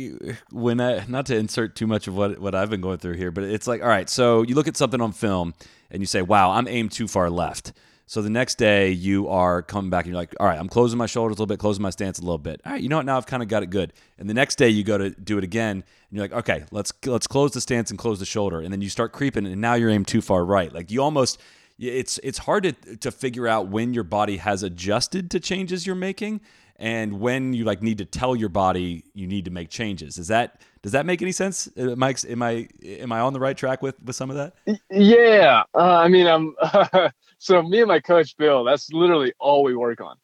[0.52, 3.32] when I not to insert too much of what what I've been going through here,
[3.32, 5.56] but it's like all right, so you look at something on film
[5.90, 7.74] and you say, "Wow, I'm aimed too far left."
[8.06, 10.98] So the next day you are coming back and you're like, all right, I'm closing
[10.98, 12.62] my shoulders a little bit, closing my stance a little bit.
[12.66, 13.06] All right, you know what?
[13.06, 13.94] Now I've kind of got it good.
[14.18, 16.92] And the next day you go to do it again and you're like, okay, let's
[17.06, 18.60] let's close the stance and close the shoulder.
[18.60, 20.72] And then you start creeping and now you're aimed too far right.
[20.72, 21.40] Like you almost
[21.80, 25.96] it's it's hard to to figure out when your body has adjusted to changes you're
[25.96, 26.42] making
[26.78, 30.18] and when you like need to tell your body you need to make changes.
[30.18, 31.70] Is that does that make any sense?
[31.78, 34.80] Am I am I am I on the right track with with some of that?
[34.90, 36.56] Yeah, uh, I mean, I'm
[37.44, 38.64] so me and my coach Bill.
[38.64, 40.16] That's literally all we work on.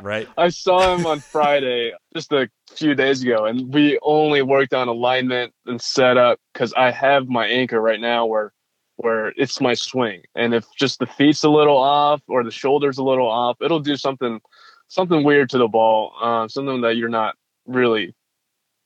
[0.00, 0.26] right.
[0.38, 4.88] I saw him on Friday, just a few days ago, and we only worked on
[4.88, 8.54] alignment and setup because I have my anchor right now where
[8.96, 12.96] where it's my swing, and if just the feet's a little off or the shoulders
[12.96, 14.40] a little off, it'll do something
[14.88, 17.34] something weird to the ball, uh, something that you're not
[17.66, 18.14] really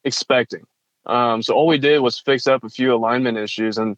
[0.02, 0.66] expecting.
[1.06, 3.96] Um, so all we did was fix up a few alignment issues, and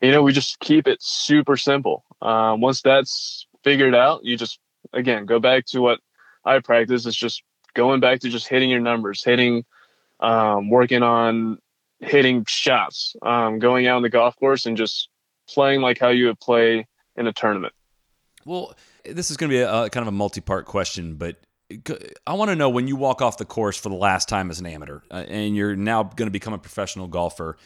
[0.00, 2.04] you know we just keep it super simple.
[2.20, 4.58] Um, once that's figured out, you just
[4.92, 6.00] again go back to what
[6.44, 7.06] I practice.
[7.06, 7.42] It's just
[7.74, 9.64] going back to just hitting your numbers, hitting
[10.20, 11.58] um, working on
[12.00, 15.08] hitting shots, um, going out on the golf course and just
[15.48, 17.72] playing like how you would play in a tournament.
[18.44, 21.36] Well, this is going to be a, kind of a multi-part question, but
[22.26, 24.58] I want to know when you walk off the course for the last time as
[24.60, 27.58] an amateur, uh, and you're now going to become a professional golfer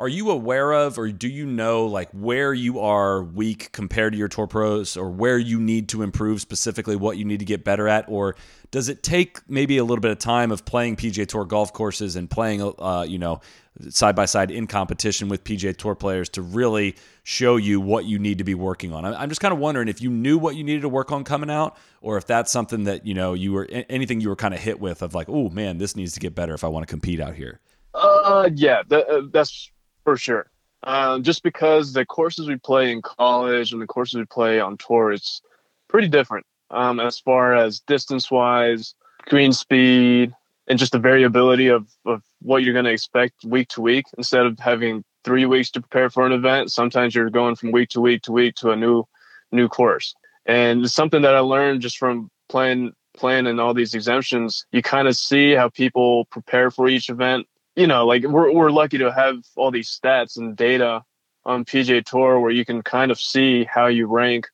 [0.00, 4.18] are you aware of or do you know like where you are weak compared to
[4.18, 7.64] your tour pros or where you need to improve specifically what you need to get
[7.64, 8.34] better at or
[8.70, 12.16] does it take maybe a little bit of time of playing PGA Tour golf courses
[12.16, 13.40] and playing uh, you know
[13.88, 18.18] side by side in competition with PGA Tour players to really show you what you
[18.18, 19.04] need to be working on.
[19.04, 21.50] I'm just kind of wondering if you knew what you needed to work on coming
[21.50, 24.60] out, or if that's something that you know you were anything you were kind of
[24.60, 26.90] hit with of like, oh man, this needs to get better if I want to
[26.90, 27.60] compete out here.
[27.92, 29.70] Uh, yeah, uh, that's
[30.04, 30.50] for sure.
[30.82, 34.78] Um, just because the courses we play in college and the courses we play on
[34.78, 35.42] tour, it's
[35.88, 38.94] pretty different um, as far as distance wise,
[39.26, 40.34] green speed,
[40.68, 44.06] and just the variability of, of what you're going to expect week to week.
[44.16, 47.90] Instead of having three weeks to prepare for an event, sometimes you're going from week
[47.90, 49.04] to week to week to a new
[49.52, 50.14] new course.
[50.46, 54.64] And it's something that I learned just from playing playing in all these exemptions.
[54.72, 57.46] You kind of see how people prepare for each event
[57.80, 61.02] you know, like we're we're lucky to have all these stats and data
[61.46, 64.48] on PGA Tour where you can kind of see how you rank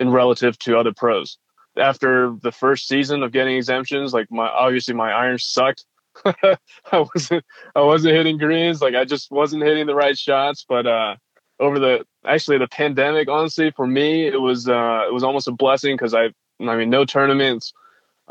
[0.00, 1.38] in relative to other pros.
[1.78, 5.84] After the first season of getting exemptions, like my obviously my iron sucked.
[6.26, 6.56] I
[6.92, 7.44] wasn't
[7.76, 10.66] I wasn't hitting greens, like I just wasn't hitting the right shots.
[10.68, 11.14] But uh,
[11.60, 15.52] over the actually the pandemic, honestly, for me it was uh, it was almost a
[15.52, 17.72] blessing because I I mean no tournaments,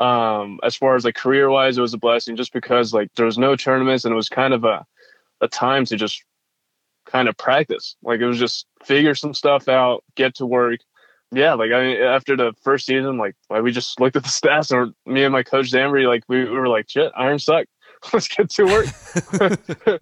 [0.02, 3.26] um, as far as like career wise, it was a blessing just because like there
[3.26, 4.84] was no tournaments and it was kind of a,
[5.40, 6.24] a time to just
[7.06, 7.96] kind of practice.
[8.02, 10.80] Like it was just figure some stuff out, get to work.
[11.30, 14.28] Yeah, like I mean, after the first season, like like we just looked at the
[14.40, 17.66] stats and me and my coach Zambri, like we, we were like, shit, iron suck.
[18.12, 18.86] let's get to work.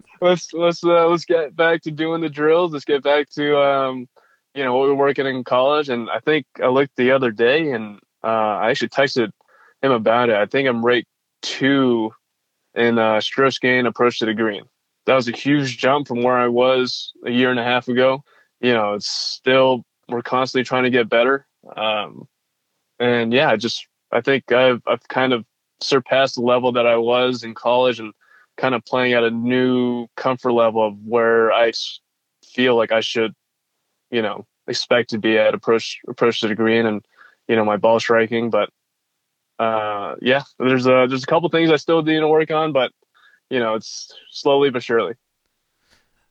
[0.21, 2.73] let's let's uh, let's get back to doing the drills.
[2.73, 4.07] Let's get back to um,
[4.55, 5.89] you know what we were working in college.
[5.89, 9.31] And I think I looked the other day and uh, I actually texted
[9.81, 10.35] him about it.
[10.35, 11.07] I think I'm rate
[11.41, 12.11] two
[12.75, 14.63] in uh, strokes gain approach to the green.
[15.05, 18.23] That was a huge jump from where I was a year and a half ago.
[18.59, 21.47] You know, it's still we're constantly trying to get better.
[21.75, 22.27] Um,
[22.99, 25.45] and yeah, I just I think I've I've kind of
[25.81, 28.13] surpassed the level that I was in college and
[28.57, 31.71] kind of playing at a new comfort level of where I
[32.45, 33.33] feel like I should,
[34.11, 37.03] you know, expect to be at approach approach to the green and
[37.47, 38.49] you know my ball striking.
[38.51, 38.69] But
[39.61, 42.91] uh, yeah, there's a there's a couple things I still need to work on, but
[43.51, 45.13] you know, it's slowly but surely.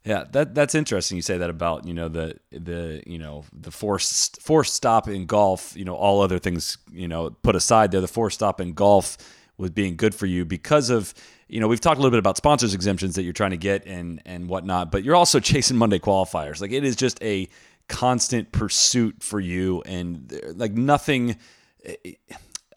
[0.05, 1.17] Yeah, that that's interesting.
[1.17, 5.27] You say that about you know the the you know the forced forced stop in
[5.27, 5.77] golf.
[5.77, 9.17] You know, all other things you know put aside, there the forced stop in golf
[9.57, 11.15] was being good for you because of
[11.49, 13.87] you know we've talked a little bit about sponsors exemptions that you're trying to get
[13.87, 16.61] and and whatnot, but you're also chasing Monday qualifiers.
[16.61, 17.49] Like it is just a
[17.89, 21.37] constant pursuit for you, and like nothing.
[21.85, 22.19] It,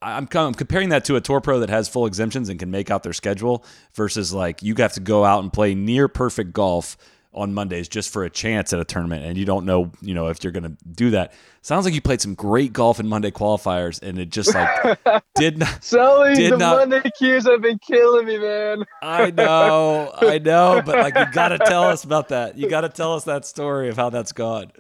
[0.04, 2.92] I'm, I'm comparing that to a tour pro that has full exemptions and can make
[2.92, 3.64] out their schedule
[3.94, 6.98] versus like you have to go out and play near perfect golf
[7.34, 10.28] on Mondays just for a chance at a tournament and you don't know, you know,
[10.28, 11.34] if you're going to do that.
[11.62, 15.00] Sounds like you played some great golf in Monday qualifiers and it just like
[15.36, 18.84] did not Sully, did the not, Monday cues have been killing me, man.
[19.02, 20.12] I know.
[20.16, 22.58] I know, but like you got to tell us about that.
[22.58, 24.72] You got to tell us that story of how that's gone.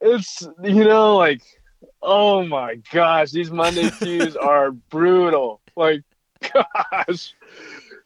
[0.00, 1.42] It's you know like
[2.06, 5.60] Oh my gosh, these Monday cues are brutal.
[5.74, 6.02] Like,
[6.52, 7.34] gosh.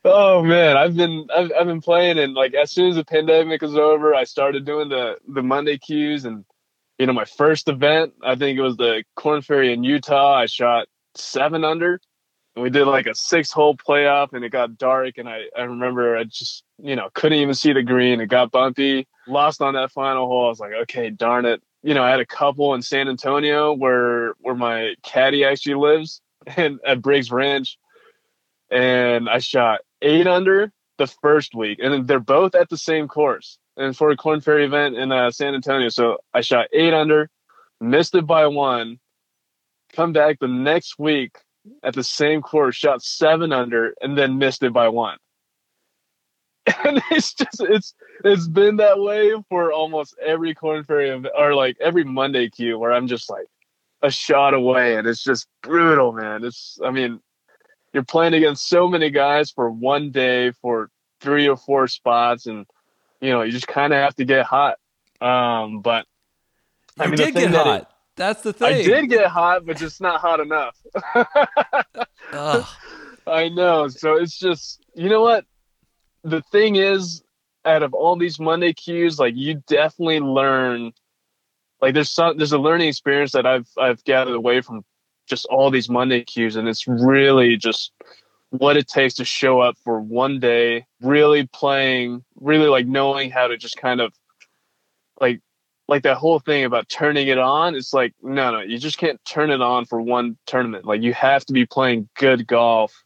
[0.04, 3.60] Oh man, I've been I've, I've been playing and like as soon as the pandemic
[3.60, 6.44] was over, I started doing the the Monday cues and
[6.98, 10.36] you know my first event, I think it was the Korn Ferry in Utah.
[10.36, 12.00] I shot seven under,
[12.54, 15.62] and we did like a six hole playoff, and it got dark, and I I
[15.62, 18.20] remember I just you know couldn't even see the green.
[18.20, 19.08] It got bumpy.
[19.26, 20.46] Lost on that final hole.
[20.46, 23.72] I was like, okay, darn it you know, I had a couple in San Antonio
[23.72, 26.20] where where my caddy actually lives
[26.56, 27.78] and at Briggs Ranch.
[28.70, 31.78] And I shot eight under the first week.
[31.82, 33.58] And they're both at the same course.
[33.76, 35.88] And for a Korn Ferry event in uh, San Antonio.
[35.88, 37.30] So I shot eight under,
[37.80, 38.98] missed it by one,
[39.92, 41.38] come back the next week
[41.82, 45.18] at the same course, shot seven under, and then missed it by one.
[46.84, 51.76] and it's just it's it's been that way for almost every Korn Ferry or like
[51.80, 53.46] every Monday cue where I'm just like
[54.02, 56.44] a shot away and it's just brutal, man.
[56.44, 57.20] It's I mean,
[57.92, 62.66] you're playing against so many guys for one day for three or four spots and
[63.20, 64.78] you know, you just kind of have to get hot.
[65.20, 66.06] Um, but
[66.98, 67.80] I you mean, did get that hot.
[67.82, 68.74] It, That's the thing.
[68.74, 70.76] I did get hot, but just not hot enough.
[73.26, 73.88] I know.
[73.88, 75.44] So it's just, you know what?
[76.24, 77.22] The thing is,
[77.64, 80.92] out of all these Monday cues, like you definitely learn.
[81.80, 84.84] Like there's some there's a learning experience that I've I've gathered away from
[85.28, 87.92] just all these Monday cues, and it's really just
[88.50, 93.46] what it takes to show up for one day, really playing, really like knowing how
[93.46, 94.12] to just kind of
[95.20, 95.40] like
[95.86, 97.74] like that whole thing about turning it on.
[97.74, 100.84] It's like no, no, you just can't turn it on for one tournament.
[100.84, 103.04] Like you have to be playing good golf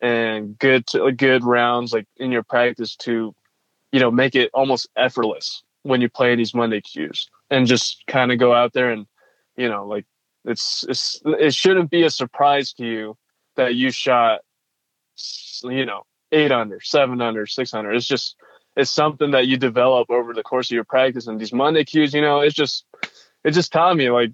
[0.00, 0.84] and good
[1.16, 3.34] good rounds like in your practice to
[3.92, 8.32] you know make it almost effortless when you play these Monday cues and just kind
[8.32, 9.06] of go out there and
[9.56, 10.06] you know like
[10.44, 13.16] it's it's it shouldn't be a surprise to you
[13.56, 14.40] that you shot
[15.64, 17.92] you know eight under, seven under, six under.
[17.92, 18.36] It's just
[18.76, 21.26] it's something that you develop over the course of your practice.
[21.26, 22.84] And these Monday cues, you know, it's just
[23.44, 24.32] it just taught me like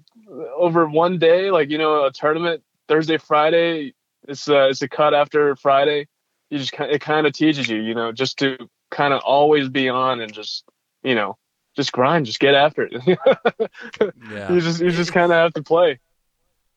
[0.55, 3.93] over one day, like you know, a tournament Thursday, Friday,
[4.27, 6.07] it's a, it's a cut after Friday.
[6.49, 8.57] You just it kind of teaches you, you know, just to
[8.91, 10.63] kind of always be on and just
[11.03, 11.37] you know
[11.75, 12.93] just grind, just get after it.
[14.31, 14.51] yeah.
[14.51, 15.99] You just you just kind of have to play.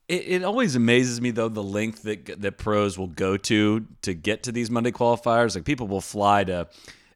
[0.07, 4.13] It, it, always amazes me though the length that that pros will go to to
[4.13, 5.55] get to these Monday qualifiers.
[5.55, 6.67] Like people will fly to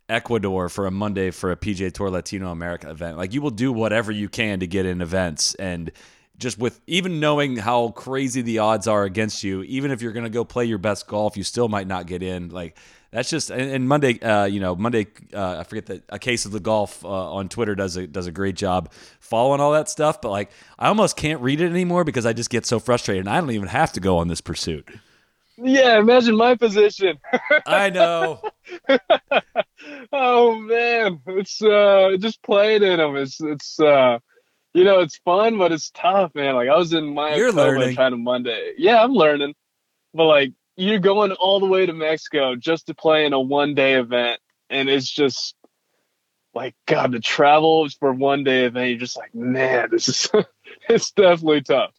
[0.08, 3.18] Ecuador for a Monday for a PGA Tour Latino America event.
[3.18, 5.92] Like you will do whatever you can to get in events and
[6.38, 10.26] just with even knowing how crazy the odds are against you, even if you're going
[10.26, 12.50] to go play your best golf, you still might not get in.
[12.50, 12.78] Like
[13.12, 15.08] that's just and, Monday, uh, you know, Monday.
[15.34, 18.28] Uh, I forget that a case of the golf uh, on Twitter does a does
[18.28, 20.22] a great job following all that stuff.
[20.22, 23.30] But like, I almost can't read it anymore because I just get so frustrated, and
[23.30, 24.90] I don't even have to go on this pursuit.
[25.58, 27.18] Yeah, imagine my position.
[27.66, 28.42] I know.
[30.12, 33.16] oh man, it's uh just playing in them.
[33.16, 34.20] It's it's uh
[34.76, 36.54] you know it's fun, but it's tough, man.
[36.56, 38.74] Like I was in my you're learning trying to Monday.
[38.78, 39.56] Yeah, I'm learning,
[40.14, 43.74] but like you're going all the way to Mexico just to play in a one
[43.74, 45.56] day event, and it's just
[46.54, 48.90] like God, the travel for one day event.
[48.90, 50.30] You're just like, man, this is
[50.90, 51.94] it's definitely tough.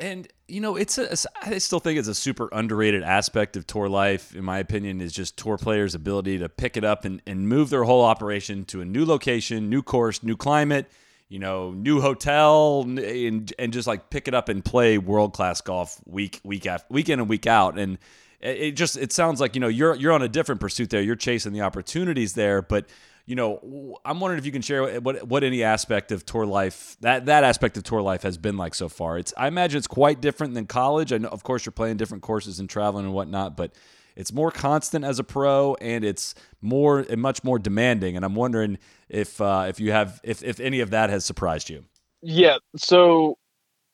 [0.00, 1.16] And you know, it's a.
[1.40, 5.12] I still think it's a super underrated aspect of tour life, in my opinion, is
[5.12, 8.80] just tour players' ability to pick it up and, and move their whole operation to
[8.80, 10.90] a new location, new course, new climate,
[11.28, 15.60] you know, new hotel, and and just like pick it up and play world class
[15.60, 17.78] golf week week after week in and week out.
[17.78, 17.98] And
[18.40, 21.02] it just it sounds like you know you're you're on a different pursuit there.
[21.02, 22.86] You're chasing the opportunities there, but
[23.26, 26.96] you know, I'm wondering if you can share what what any aspect of tour life
[27.00, 29.18] that that aspect of tour life has been like so far.
[29.18, 31.12] It's I imagine it's quite different than college.
[31.12, 33.72] I know, of course, you're playing different courses and traveling and whatnot, but
[34.16, 38.16] it's more constant as a pro and it's more and much more demanding.
[38.16, 41.70] And I'm wondering if uh, if you have if if any of that has surprised
[41.70, 41.84] you.
[42.22, 42.56] Yeah.
[42.76, 43.38] So,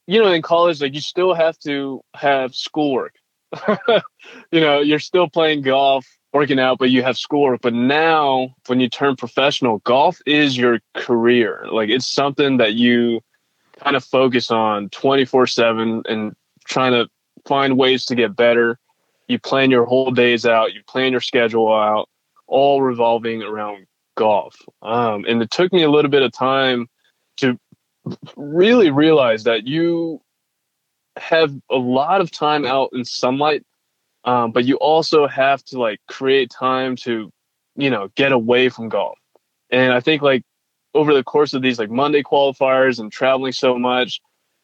[0.06, 3.14] you know, in college, like you still have to have schoolwork.
[3.68, 7.60] you know, you're still playing golf working out, but you have schoolwork.
[7.60, 11.66] But now, when you turn professional, golf is your career.
[11.70, 13.20] Like it's something that you
[13.80, 17.08] kind of focus on 24 7 and trying to
[17.46, 18.78] find ways to get better.
[19.32, 22.08] You plan your whole days out, you plan your schedule out,
[22.46, 24.54] all revolving around golf.
[24.82, 26.86] Um, and it took me a little bit of time
[27.38, 27.58] to
[28.36, 30.20] really realize that you
[31.16, 33.64] have a lot of time out in sunlight
[34.24, 37.30] um, but you also have to like create time to
[37.76, 39.18] you know get away from golf
[39.70, 40.42] and i think like
[40.94, 44.20] over the course of these like monday qualifiers and traveling so much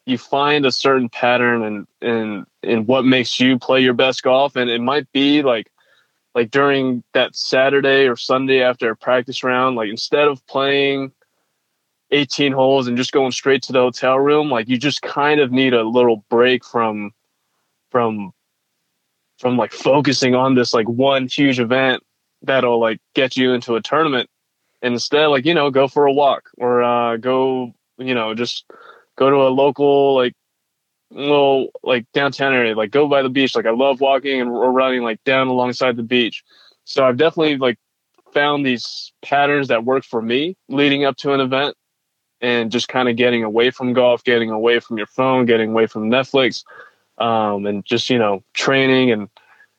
[0.09, 4.55] you find a certain pattern and in in what makes you play your best golf.
[4.55, 5.71] And it might be like
[6.35, 11.11] like during that saturday or sunday after a practice round like instead of playing
[12.11, 15.51] 18 holes and just going straight to the hotel room like you just kind of
[15.51, 17.11] need a little break from
[17.89, 18.31] from
[19.39, 22.03] from like focusing on this like one huge event
[22.43, 24.29] that'll like get you into a tournament.
[24.81, 28.65] And instead like you know go for a walk or uh go you know just
[29.19, 30.33] go to a local like
[31.11, 34.71] little like downtown area like go by the beach like i love walking and or
[34.71, 36.43] running like down alongside the beach
[36.85, 37.77] so i've definitely like
[38.33, 41.75] found these patterns that work for me leading up to an event
[42.41, 45.87] and just kind of getting away from golf getting away from your phone getting away
[45.87, 46.63] from netflix
[47.17, 49.29] um, and just you know training and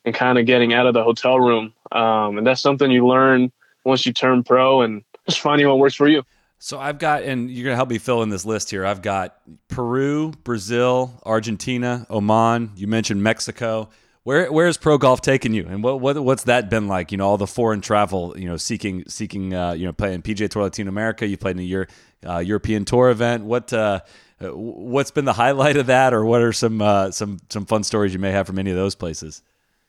[0.04, 1.72] and kind of getting out of the hotel room.
[1.92, 3.52] Um, and that's something you learn
[3.84, 6.22] once you turn pro and just finding what works for you.
[6.62, 8.84] So I've got, and you're gonna help me fill in this list here.
[8.84, 9.34] I've got
[9.68, 12.72] Peru, Brazil, Argentina, Oman.
[12.76, 13.88] You mentioned Mexico.
[14.24, 17.12] Where where's pro golf taking you, and what, what what's that been like?
[17.12, 18.38] You know, all the foreign travel.
[18.38, 19.54] You know, seeking seeking.
[19.54, 21.26] Uh, you know, playing PGA Tour Latin America.
[21.26, 21.88] You played in a year,
[22.26, 23.44] uh, European Tour event.
[23.44, 24.00] What uh,
[24.40, 28.12] what's been the highlight of that, or what are some uh, some some fun stories
[28.12, 29.42] you may have from any of those places?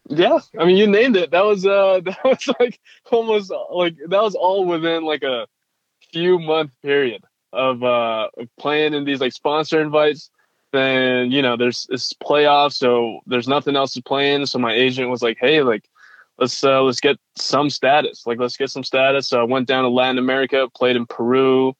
[0.07, 1.32] Yeah, I mean, you named it.
[1.32, 2.80] That was uh, that was like
[3.11, 5.47] almost like that was all within like a
[6.12, 10.30] few month period of uh playing in these like sponsor invites.
[10.72, 14.45] Then you know there's it's playoffs, so there's nothing else to play in.
[14.45, 15.84] So my agent was like, "Hey, like
[16.38, 18.26] let's uh let's get some status.
[18.26, 21.76] Like let's get some status." So I went down to Latin America, played in Peru,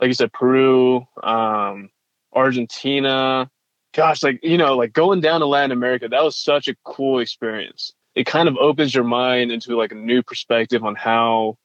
[0.00, 1.90] like you said, Peru, um,
[2.32, 3.48] Argentina,
[3.94, 7.20] gosh, like, you know, like going down to Latin America, that was such a cool
[7.20, 7.92] experience.
[8.14, 11.56] It kind of opens your mind into like a new perspective on how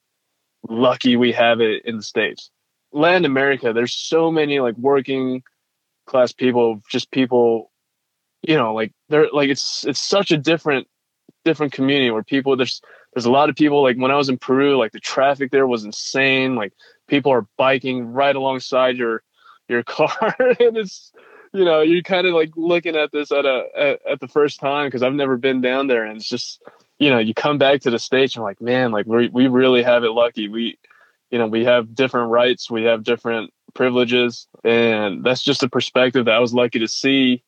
[0.68, 2.49] lucky we have it in the States.
[2.91, 5.43] Latin America, there's so many like working
[6.05, 7.72] class people, just people,
[8.41, 10.88] you know, like they're like it's it's such a different
[11.45, 12.82] different community where people there's
[13.14, 15.68] there's a lot of people like when I was in Peru, like the traffic there
[15.68, 16.55] was insane.
[16.55, 16.74] Like
[17.07, 19.24] people are biking right alongside your
[19.68, 21.12] your car and it's
[21.53, 24.60] you know, you're kind of like looking at this at a at, at the first
[24.60, 26.62] time because I've never been down there, and it's just
[26.99, 29.83] you know, you come back to the states, and like, man, like we we really
[29.83, 30.47] have it lucky.
[30.49, 30.77] We,
[31.31, 36.25] you know, we have different rights, we have different privileges, and that's just a perspective
[36.25, 37.43] that I was lucky to see.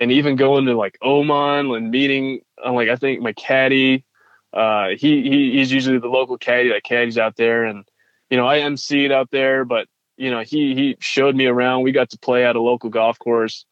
[0.00, 4.04] And even going to like Oman and meeting, uh, like I think my caddy,
[4.52, 7.84] uh, he, he he's usually the local caddy that caddies out there, and
[8.30, 9.88] you know I emceed out there, but
[10.18, 11.82] you know, he he showed me around.
[11.82, 13.64] We got to play at a local golf course,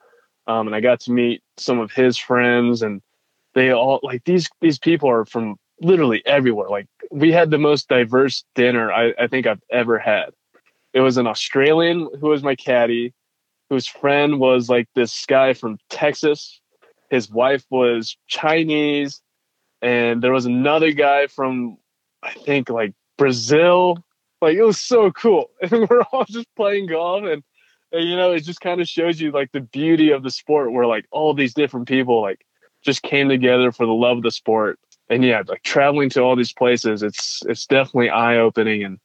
[0.47, 3.03] um, and I got to meet some of his friends, and
[3.57, 6.69] they all like these these people are from literally everywhere.
[6.69, 10.31] Like we had the most diverse dinner I, I think I've ever had.
[10.93, 13.15] It was an Australian who was my caddy,
[13.71, 16.61] whose friend was like this guy from Texas.
[17.11, 19.23] His wife was Chinese,
[19.81, 21.79] and there was another guy from
[22.23, 24.05] I think like Brazil
[24.43, 25.51] like it was so cool.
[25.63, 27.43] And we're all just playing golf and,
[27.91, 30.73] and you know, it just kind of shows you like the beauty of the sport
[30.73, 32.46] where like all these different people like
[32.87, 34.79] just came together for the love of the sport.
[35.11, 38.99] And yeah, like traveling to all these places, it's it's definitely eye opening and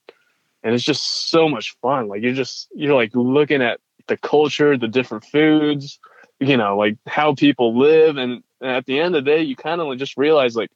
[0.64, 2.08] and it's just so much fun.
[2.08, 6.00] Like you're just you're like looking at the culture, the different foods,
[6.40, 9.56] you know, like how people live and, and at the end of the day you
[9.56, 10.72] kind of just realize like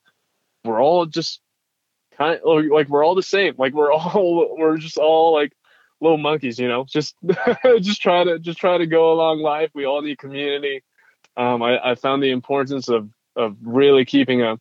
[0.63, 1.41] we're all just
[2.17, 3.55] kind of like we're all the same.
[3.57, 5.53] Like we're all we're just all like
[6.01, 6.85] little monkeys, you know.
[6.85, 7.15] Just
[7.81, 9.71] just try to just try to go along life.
[9.73, 10.83] We all need community.
[11.37, 14.57] Um, I, I found the importance of of really keeping a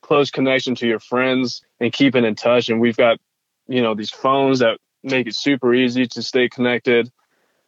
[0.00, 2.68] close connection to your friends and keeping in touch.
[2.68, 3.18] And we've got
[3.66, 7.10] you know these phones that make it super easy to stay connected.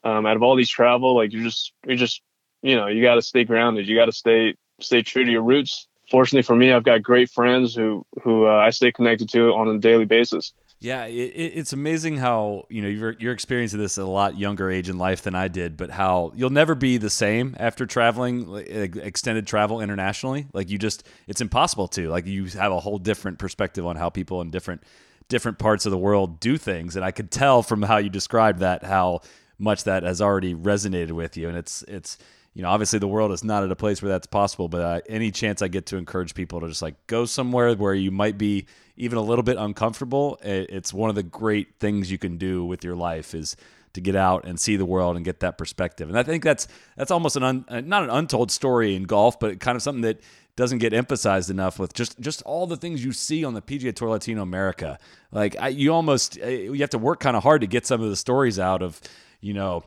[0.04, 2.22] Um, out of all these travel, like you just you just
[2.62, 3.88] you know you got to stay grounded.
[3.88, 7.30] You got to stay stay true to your roots fortunately for me, I've got great
[7.30, 10.52] friends who who uh, I stay connected to on a daily basis.
[10.80, 14.70] Yeah, it, it's amazing how you know you're you're experiencing this at a lot younger
[14.70, 18.54] age in life than I did, but how you'll never be the same after traveling
[18.56, 20.46] extended travel internationally.
[20.52, 22.08] Like you just, it's impossible to.
[22.08, 24.84] Like you have a whole different perspective on how people in different
[25.28, 28.60] different parts of the world do things, and I could tell from how you described
[28.60, 29.22] that how
[29.58, 32.18] much that has already resonated with you, and it's it's
[32.54, 35.00] you know, obviously the world is not at a place where that's possible, but uh,
[35.08, 38.36] any chance I get to encourage people to just like go somewhere where you might
[38.36, 38.66] be
[38.98, 42.84] even a little bit uncomfortable, it's one of the great things you can do with
[42.84, 43.56] your life is
[43.94, 46.08] to get out and see the world and get that perspective.
[46.08, 49.40] And I think that's that's almost an un, uh, not an untold story in golf,
[49.40, 50.20] but kind of something that
[50.56, 53.94] doesn't get emphasized enough with just just all the things you see on the PGA
[53.94, 54.98] Tour Latino America.
[55.32, 58.02] Like I, you almost uh, you have to work kind of hard to get some
[58.02, 59.00] of the stories out of,
[59.40, 59.84] you know,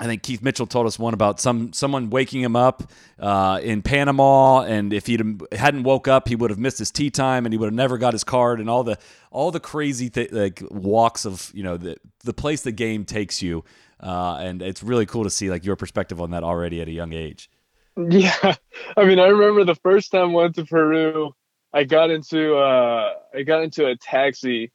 [0.00, 3.82] I think Keith Mitchell told us one about some someone waking him up uh, in
[3.82, 5.18] Panama, and if he
[5.52, 7.98] hadn't woke up, he would have missed his tee time, and he would have never
[7.98, 8.98] got his card, and all the
[9.30, 13.42] all the crazy th- like walks of you know the the place the game takes
[13.42, 13.64] you,
[14.00, 16.92] uh, and it's really cool to see like your perspective on that already at a
[16.92, 17.50] young age.
[17.94, 18.54] Yeah,
[18.96, 21.34] I mean, I remember the first time I went to Peru,
[21.74, 24.72] I got into uh, I got into a taxi,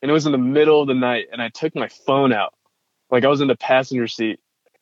[0.00, 2.54] and it was in the middle of the night, and I took my phone out,
[3.10, 4.38] like I was in the passenger seat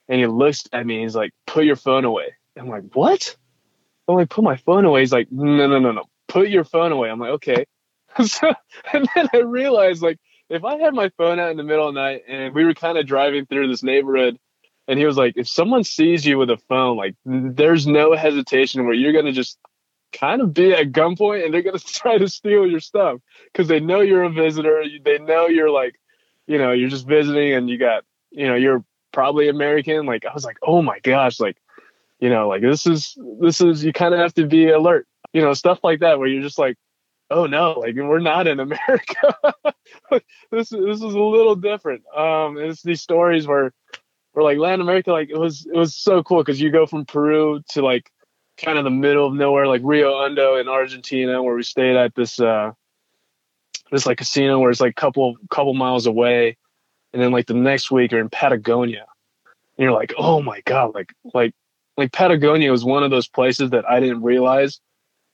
[0.08, 1.02] and he looks at me.
[1.02, 3.36] he's like, "Put your phone away." I'm like, "What?"
[4.08, 6.04] I'm like, "Put my phone away." He's like, "No, no, no, no.
[6.28, 7.66] Put your phone away." I'm like, "Okay."
[8.24, 8.52] so,
[8.92, 11.94] and then I realized, like, if I had my phone out in the middle of
[11.94, 14.38] the night and we were kind of driving through this neighborhood,
[14.86, 18.84] and he was like, "If someone sees you with a phone, like, there's no hesitation
[18.84, 19.58] where you're gonna just."
[20.10, 23.20] kind of be at gunpoint and they're going to try to steal your stuff
[23.52, 26.00] because they know you're a visitor they know you're like
[26.46, 28.82] you know you're just visiting and you got you know you're
[29.12, 30.06] probably American.
[30.06, 31.56] Like I was like, oh my gosh, like
[32.20, 35.42] you know, like this is this is you kind of have to be alert, you
[35.42, 36.76] know, stuff like that where you're just like,
[37.30, 39.34] oh no, like we're not in America.
[40.50, 42.02] this this is a little different.
[42.14, 43.72] Um, it's these stories where
[44.32, 47.04] where like Latin America, like it was it was so cool because you go from
[47.04, 48.10] Peru to like
[48.56, 52.14] kind of the middle of nowhere, like Rio Hondo in Argentina, where we stayed at
[52.14, 52.72] this uh,
[53.90, 56.56] this like casino where it's like a couple couple miles away,
[57.12, 59.06] and then like the next week you're in Patagonia,
[59.76, 61.54] and you're like, oh my god, like like
[61.96, 64.80] like Patagonia was one of those places that I didn't realize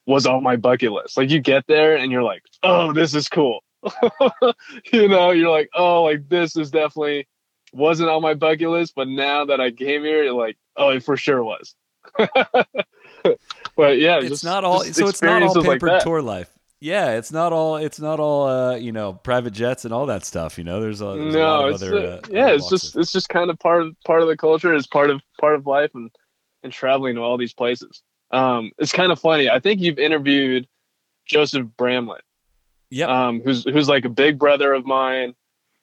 [0.06, 1.16] was on my bucket list.
[1.16, 3.60] Like you get there and you're like, oh, this is cool.
[4.92, 7.26] you know, you're like, oh, like this is definitely
[7.72, 11.16] wasn't on my bucket list, but now that I came here, like, oh, it for
[11.16, 11.74] sure was.
[12.16, 14.80] but yeah, it's just, not all.
[14.84, 16.53] So it's not all experiences like tour life.
[16.84, 17.76] Yeah, it's not all.
[17.76, 18.46] It's not all.
[18.46, 20.58] Uh, you know, private jets and all that stuff.
[20.58, 21.96] You know, there's a, there's a lot no of it's other.
[21.96, 24.74] uh, uh, yeah it's just it's just kind of part of part of the culture
[24.74, 26.10] it's part of part of life and
[26.62, 30.66] and traveling to all these places um it's kind of funny i think you've interviewed
[31.26, 32.22] joseph bramlett
[32.90, 33.08] Yep.
[33.08, 35.34] um who's who's like a big brother of mine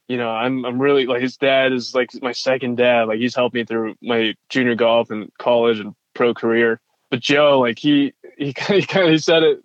[0.08, 3.36] you know i'm i'm really like his dad is like my second dad like he's
[3.36, 6.80] helped me through my junior golf and college and pro career
[7.10, 9.64] but joe like he he kind of he said it a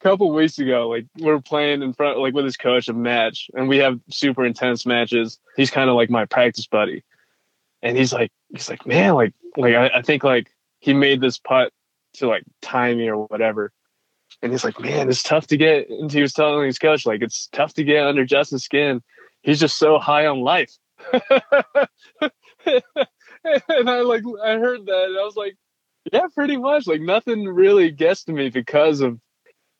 [0.00, 3.68] couple weeks ago like we're playing in front like with his coach a match and
[3.68, 5.38] we have super intense matches.
[5.56, 7.02] He's kind of like my practice buddy.
[7.82, 11.38] And he's like he's like man like like I, I think like he made this
[11.38, 11.72] putt
[12.14, 13.72] to like tie me or whatever.
[14.42, 17.22] And he's like man it's tough to get and he was telling his coach like
[17.22, 19.02] it's tough to get under justin's skin.
[19.42, 20.72] He's just so high on life.
[23.68, 25.56] And i like i heard that and i was like
[26.12, 26.86] yeah pretty much.
[26.86, 29.18] Like nothing really gets to me because of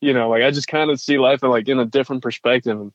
[0.01, 2.93] you know like i just kind of see life like in a different perspective and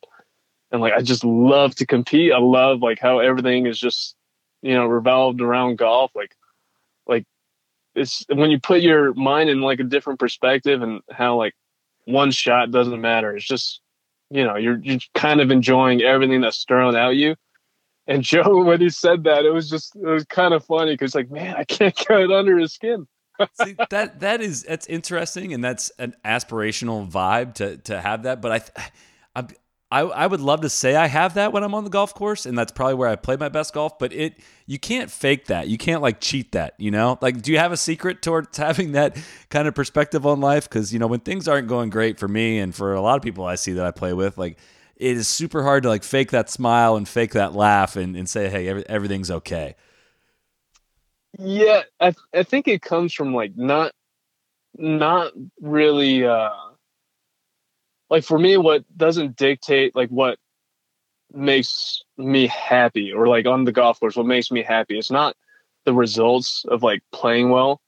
[0.72, 2.32] and like i just love to compete.
[2.32, 4.16] I love like how everything is just
[4.62, 6.36] you know revolved around golf like
[7.08, 7.26] like
[7.96, 11.54] it's when you put your mind in like a different perspective and how like
[12.06, 13.82] one shot doesn't matter it's just
[14.30, 17.36] you know you're you're kind of enjoying everything that's thrown at you.
[18.08, 21.16] And joe when he said that it was just it was kind of funny because
[21.16, 23.08] like man i can't get it under his skin
[23.54, 28.42] See, that that is that's interesting, and that's an aspirational vibe to to have that.
[28.42, 28.74] But
[29.36, 29.48] I,
[29.92, 32.46] I I would love to say I have that when I'm on the golf course,
[32.46, 34.00] and that's probably where I play my best golf.
[34.00, 35.68] But it you can't fake that.
[35.68, 36.76] You can't like cheat that.
[36.78, 39.18] You know, like do you have a secret towards having that
[39.50, 40.70] kind of perspective on life?
[40.70, 43.22] Because you know when things aren't going great for me and for a lot of
[43.22, 44.58] people I see that I play with, like
[44.96, 48.30] it is super hard to like fake that smile and fake that laugh and, and
[48.30, 49.76] say hey every, everything's okay.
[51.40, 53.94] Yeah I, I think it comes from like not
[54.78, 56.50] not really uh
[58.10, 60.38] like for me what doesn't dictate like what
[61.34, 65.36] makes me happy or like on the golf course what makes me happy it's not
[65.86, 67.82] the results of like playing well.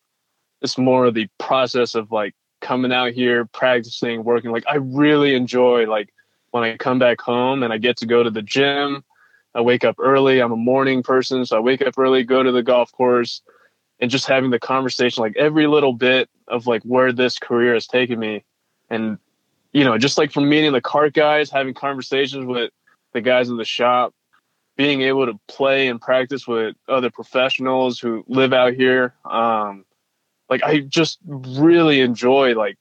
[0.61, 5.35] It's more of the process of like coming out here practicing working like i really
[5.35, 6.13] enjoy like
[6.51, 9.03] when i come back home and i get to go to the gym
[9.55, 10.41] i wake up early.
[10.41, 13.41] I'm a morning person so i wake up early go to the golf course
[13.99, 17.87] and just having the conversation like every little bit of like where this career has
[17.87, 18.43] taken me.
[18.89, 19.17] And
[19.73, 22.71] you know just like from meeting the cart guys having conversations with
[23.11, 24.13] the guys in the shop
[24.77, 29.83] being able to play and practice with other professionals who live out here um
[30.49, 32.77] like i just really enjoy like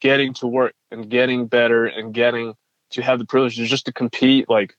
[0.00, 2.54] getting to work and getting better and getting
[2.90, 4.76] to have the privilege just to compete like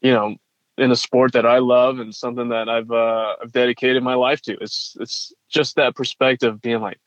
[0.00, 0.36] you know
[0.78, 4.40] in a sport that I love and something that I've uh, I've dedicated my life
[4.42, 4.56] to.
[4.60, 6.98] It's it's just that perspective being like,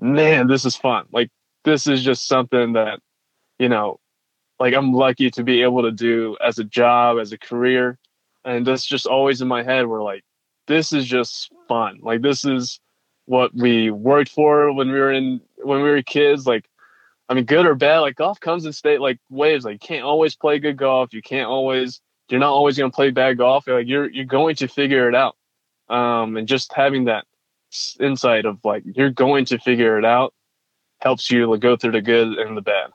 [0.00, 1.06] man, this is fun.
[1.12, 1.30] Like
[1.64, 3.00] this is just something that,
[3.58, 4.00] you know,
[4.60, 7.98] like I'm lucky to be able to do as a job, as a career.
[8.44, 10.22] And that's just always in my head where like
[10.66, 12.00] this is just fun.
[12.02, 12.80] Like this is
[13.24, 16.46] what we worked for when we were in when we were kids.
[16.46, 16.68] Like
[17.28, 19.64] I mean, good or bad, like golf comes in state like waves.
[19.64, 21.12] Like you can't always play good golf.
[21.12, 23.66] You can't always you're not always going to play bad golf.
[23.66, 25.36] Like you're you're going to figure it out.
[25.88, 27.24] Um, and just having that
[28.00, 30.34] insight of like you're going to figure it out
[31.00, 32.90] helps you go through the good and the bad.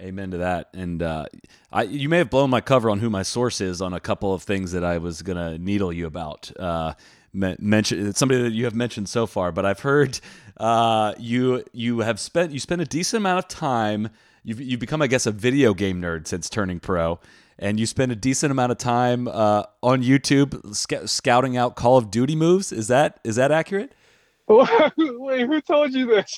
[0.00, 0.68] Amen to that.
[0.72, 1.26] And uh,
[1.70, 4.32] I, you may have blown my cover on who my source is on a couple
[4.32, 6.50] of things that I was gonna needle you about.
[6.58, 6.94] Uh,
[7.32, 10.18] mention somebody that you have mentioned so far, but I've heard
[10.56, 14.08] uh, you you have spent you spent a decent amount of time.
[14.42, 17.20] You've you've become, I guess, a video game nerd since turning pro,
[17.60, 21.98] and you spend a decent amount of time uh, on YouTube sc- scouting out Call
[21.98, 22.72] of Duty moves.
[22.72, 23.92] Is that is that accurate?
[24.48, 26.36] Wait, who told you this?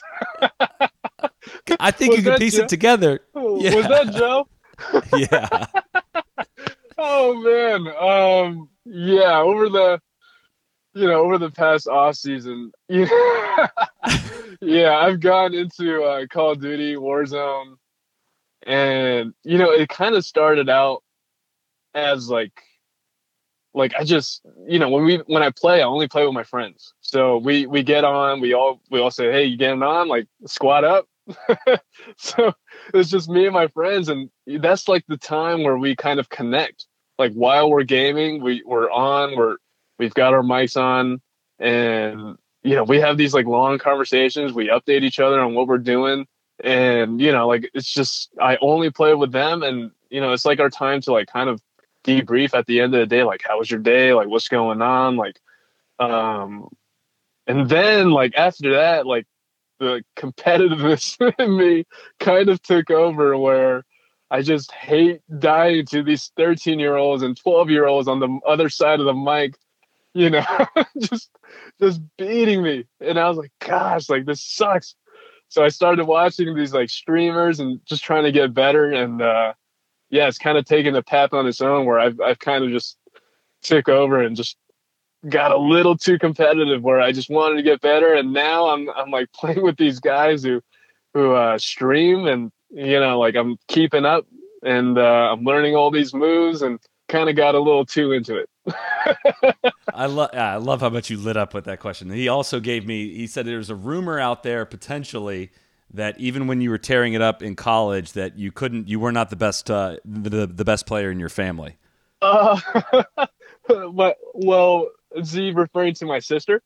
[1.81, 2.65] I think Was you can piece Joe?
[2.65, 3.21] it together.
[3.35, 3.75] Yeah.
[3.77, 4.49] Was that Joe?
[5.17, 5.67] Yeah.
[6.99, 10.01] oh man um yeah over the
[10.95, 13.07] you know over the past off season yeah,
[14.61, 17.77] yeah i've gone into uh, call of duty warzone
[18.67, 21.03] and you know it kind of started out
[21.95, 22.53] as like
[23.75, 26.45] like i just you know when we when i play i only play with my
[26.45, 28.41] friends So we we get on.
[28.41, 30.09] We all we all say, "Hey, you getting on?
[30.09, 31.07] Like squat up."
[32.17, 32.55] so
[32.95, 34.31] it's just me and my friends, and
[34.61, 36.87] that's like the time where we kind of connect.
[37.19, 39.37] Like while we're gaming, we we're on.
[39.37, 39.57] We're
[39.99, 41.21] we've got our mics on,
[41.59, 44.55] and you know we have these like long conversations.
[44.55, 46.27] We update each other on what we're doing,
[46.65, 50.47] and you know like it's just I only play with them, and you know it's
[50.47, 51.61] like our time to like kind of
[52.05, 53.25] debrief at the end of the day.
[53.25, 54.15] Like how was your day?
[54.15, 55.17] Like what's going on?
[55.17, 55.41] Like
[55.99, 56.69] um
[57.47, 59.27] and then like after that like
[59.79, 61.85] the competitiveness in me
[62.21, 63.85] kind of took over where
[64.31, 68.41] I just hate dying to these 13 year olds and 12 year olds on the
[68.47, 69.57] other side of the mic,
[70.15, 70.45] you know,
[70.99, 71.31] just
[71.81, 72.87] just beating me.
[73.01, 74.95] And I was like, gosh, like this sucks.
[75.49, 78.91] So I started watching these like streamers and just trying to get better.
[78.91, 79.53] And uh
[80.13, 82.71] yeah, it's kind of taken a path on its own where I've I've kind of
[82.71, 82.99] just
[83.63, 84.57] took over and just
[85.29, 88.89] got a little too competitive where I just wanted to get better and now I'm
[88.91, 90.61] I'm like playing with these guys who
[91.15, 94.27] who uh stream and you know like I'm keeping up
[94.63, 98.37] and uh I'm learning all these moves and kind of got a little too into
[98.37, 98.49] it.
[99.95, 102.11] I love I love how much you lit up with that question.
[102.11, 105.53] He also gave me he said there's a rumor out there potentially
[105.95, 109.13] that even when you were tearing it up in college that you couldn't you were
[109.13, 111.77] not the best uh, the the best player in your family.
[112.21, 112.61] Uh
[113.69, 116.63] but well is he referring to my sister?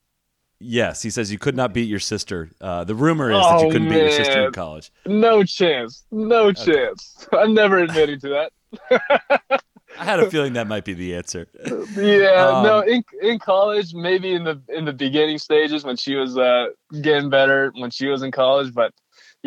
[0.59, 2.49] Yes, he says you could not beat your sister.
[2.59, 4.91] Uh, the rumor is that you Oh, couldn't beat your sister in college.
[5.05, 6.03] No chance.
[6.11, 7.27] No chance.
[7.31, 8.51] I'm never admitting to that.
[9.99, 11.47] I had a feeling that might be the answer.
[11.95, 16.15] Yeah, Um, no, in in college, maybe in the in the beginning stages when she
[16.15, 16.67] was uh
[17.01, 18.93] getting better when she was in college, but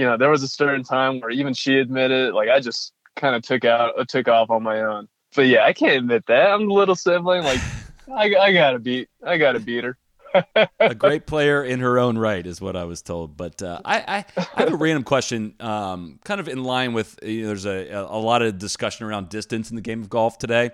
[0.01, 3.37] you know, there was a certain time where even she admitted like I just kind
[3.37, 5.09] of took out uh, took off on my own.
[5.37, 6.51] But yeah, I can't admit that.
[6.51, 7.61] I'm the little sibling, like
[8.11, 9.99] I I gotta beat I gotta beat her.
[10.81, 13.37] a great player in her own right is what I was told.
[13.37, 17.19] But uh, I, I, I have a random question, um, kind of in line with
[17.23, 20.39] you know, there's a, a lot of discussion around distance in the game of golf
[20.39, 20.71] today.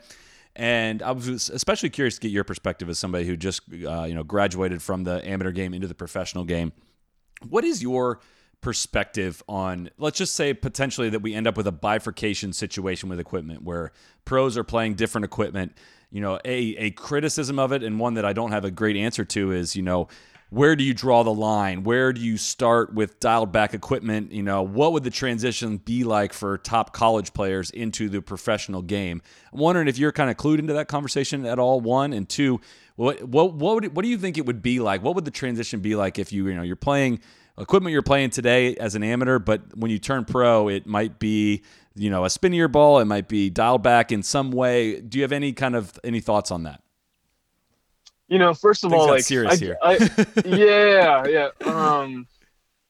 [0.54, 4.14] And I was especially curious to get your perspective as somebody who just uh, you
[4.14, 6.72] know graduated from the amateur game into the professional game.
[7.48, 8.20] What is your
[8.66, 13.20] perspective on let's just say potentially that we end up with a bifurcation situation with
[13.20, 13.92] equipment where
[14.24, 15.70] pros are playing different equipment.
[16.10, 18.96] You know a a criticism of it and one that I don't have a great
[18.96, 20.08] answer to is you know
[20.50, 21.84] where do you draw the line?
[21.84, 24.32] Where do you start with dialed back equipment?
[24.32, 28.82] You know what would the transition be like for top college players into the professional
[28.82, 29.22] game?
[29.52, 32.60] I'm wondering if you're kind of clued into that conversation at all one and two
[32.96, 35.04] what what what would what do you think it would be like?
[35.04, 37.20] What would the transition be like if you you know you're playing
[37.58, 41.62] equipment you're playing today as an amateur, but when you turn pro, it might be
[41.94, 45.00] you know a spinnier ball, it might be dialed back in some way.
[45.00, 46.82] Do you have any kind of any thoughts on that?
[48.28, 49.76] You know, first of Things all, like serious I, here.
[49.82, 49.94] I,
[50.44, 51.48] yeah, yeah.
[51.64, 52.26] Um,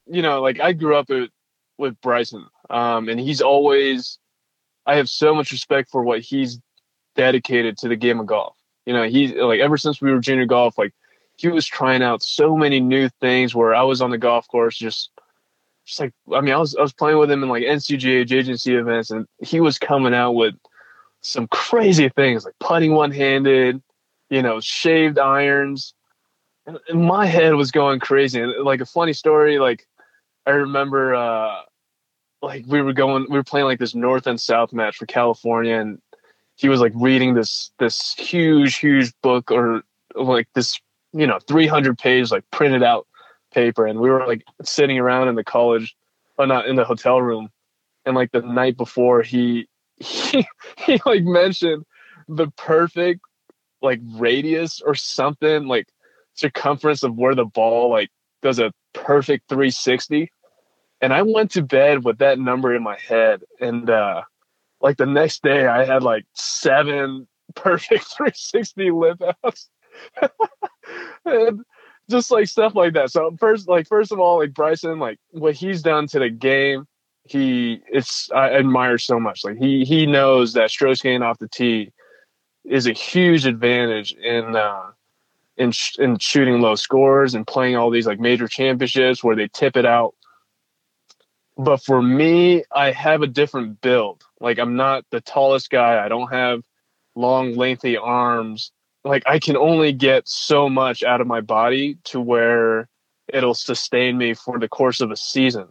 [0.07, 1.31] you know, like I grew up with,
[1.79, 4.19] with Bryson, um, and he's always.
[4.89, 6.61] I have so much respect for what he's
[7.17, 8.57] dedicated to the game of golf.
[8.87, 10.95] You know, he like ever since we were junior golf, like
[11.37, 13.55] he was trying out so many new things.
[13.55, 15.11] Where I was on the golf course, just,
[15.85, 18.75] just like I mean, I was I was playing with him in like NCGA agency
[18.75, 20.55] events, and he was coming out with
[21.21, 23.83] some crazy things like putting one handed,
[24.31, 25.93] you know, shaved irons.
[26.67, 28.41] And, and my head was going crazy.
[28.41, 29.87] And like a funny story, like
[30.47, 31.63] I remember uh
[32.43, 35.79] like we were going we were playing like this north and south match for California
[35.79, 36.01] and
[36.57, 39.83] he was like reading this this huge, huge book or
[40.15, 40.81] like this,
[41.17, 43.07] you know, three hundred page like printed out
[43.53, 43.87] paper.
[43.87, 45.97] And we were like sitting around in the college
[46.39, 47.49] or not in the hotel room.
[48.05, 50.47] And like the night before he he,
[50.79, 51.85] he like mentioned
[52.29, 53.21] the perfect
[53.83, 55.89] like radius or something like
[56.35, 58.11] circumference of where the ball like
[58.43, 60.31] does a perfect 360
[61.01, 63.43] and i went to bed with that number in my head.
[63.61, 64.23] And uh
[64.81, 69.69] like the next day i had like seven perfect 360 lip outs
[71.27, 71.61] and
[72.09, 73.11] just like stuff like that.
[73.11, 76.87] So first like first of all like bryson like what he's done to the game
[77.25, 79.45] he it's i admire so much.
[79.45, 81.93] Like he he knows that stroke gain off the tee
[82.65, 84.91] is a huge advantage in uh
[85.57, 89.49] in sh- in shooting low scores and playing all these like major championships where they
[89.49, 90.15] tip it out.
[91.59, 94.23] But for me i have a different build.
[94.41, 96.05] Like i'm not the tallest guy.
[96.05, 96.63] I don't have
[97.17, 98.71] long lengthy arms
[99.07, 102.89] like i can only get so much out of my body to where
[103.29, 105.69] it'll sustain me for the course of a season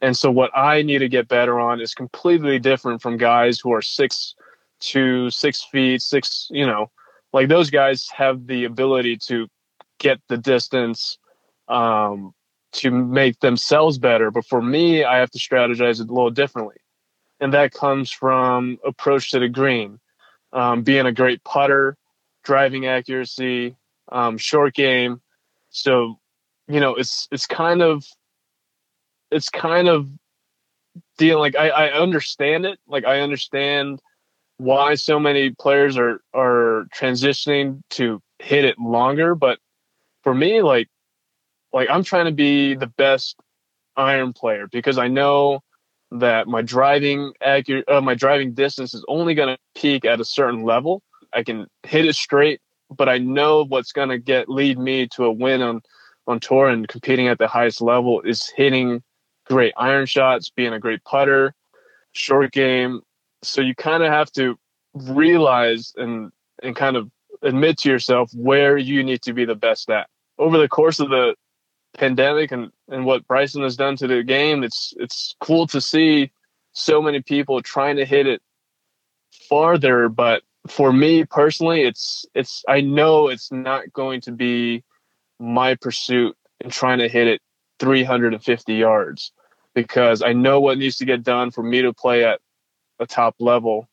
[0.00, 3.72] and so what I need to get better on is completely different from guys who
[3.72, 4.34] are six
[4.80, 6.90] to six feet, six, you know,
[7.32, 9.46] like those guys have the ability to
[9.98, 11.18] get the distance
[11.68, 12.32] um,
[12.72, 14.30] to make themselves better.
[14.30, 16.76] But for me, I have to strategize it a little differently.
[17.38, 20.00] And that comes from approach to the green,
[20.52, 21.96] um, being a great putter,
[22.44, 23.76] driving accuracy,
[24.10, 25.20] um, short game.
[25.70, 26.18] So,
[26.68, 28.04] you know, it's it's kind of
[29.30, 30.08] it's kind of
[31.18, 32.78] dealing like I, I understand it.
[32.86, 34.00] Like I understand
[34.58, 39.58] why so many players are are transitioning to hit it longer, but
[40.22, 40.88] for me, like
[41.72, 43.36] like I'm trying to be the best
[43.96, 45.60] iron player because I know
[46.12, 50.24] that my driving accurate uh, my driving distance is only going to peak at a
[50.24, 51.02] certain level.
[51.32, 52.60] I can hit it straight,
[52.94, 55.82] but I know what's going to get lead me to a win on
[56.26, 59.02] on tour and competing at the highest level is hitting
[59.46, 61.54] great iron shots, being a great putter,
[62.12, 63.00] short game.
[63.42, 64.56] So you kind of have to
[64.94, 66.30] realize and
[66.62, 67.10] and kind of
[67.42, 70.08] admit to yourself where you need to be the best at.
[70.38, 71.34] Over the course of the
[71.94, 76.30] pandemic and, and what Bryson has done to the game, it's it's cool to see
[76.72, 78.40] so many people trying to hit it
[79.48, 80.08] farther.
[80.08, 84.84] But for me personally, it's it's I know it's not going to be
[85.38, 87.40] my pursuit in trying to hit it
[87.78, 89.32] 350 yards
[89.74, 92.40] because I know what needs to get done for me to play at
[92.98, 93.88] a top level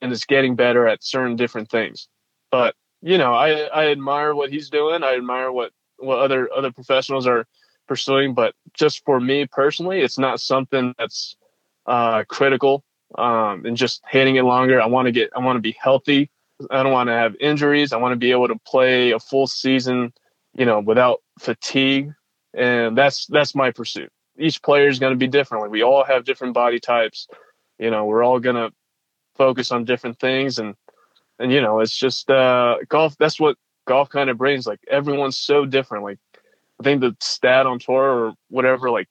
[0.00, 2.08] and it's getting better at certain different things.
[2.50, 5.02] But you know, I I admire what he's doing.
[5.02, 7.46] I admire what what other other professionals are
[7.88, 11.36] pursuing, but just for me personally, it's not something that's
[11.86, 12.84] uh, critical.
[13.16, 16.30] Um, and just hitting it longer, I want to get, I want to be healthy.
[16.70, 17.92] I don't want to have injuries.
[17.92, 20.12] I want to be able to play a full season,
[20.54, 22.12] you know, without fatigue,
[22.54, 24.10] and that's that's my pursuit.
[24.38, 25.62] Each player is going to be different.
[25.62, 27.26] Like we all have different body types.
[27.78, 28.70] You know, we're all going to
[29.34, 30.74] focus on different things, and
[31.38, 33.16] and you know, it's just uh, golf.
[33.18, 33.56] That's what
[33.86, 34.66] golf kind of brings.
[34.66, 36.04] Like everyone's so different.
[36.04, 36.18] Like
[36.80, 39.08] I think the stat on tour or whatever, like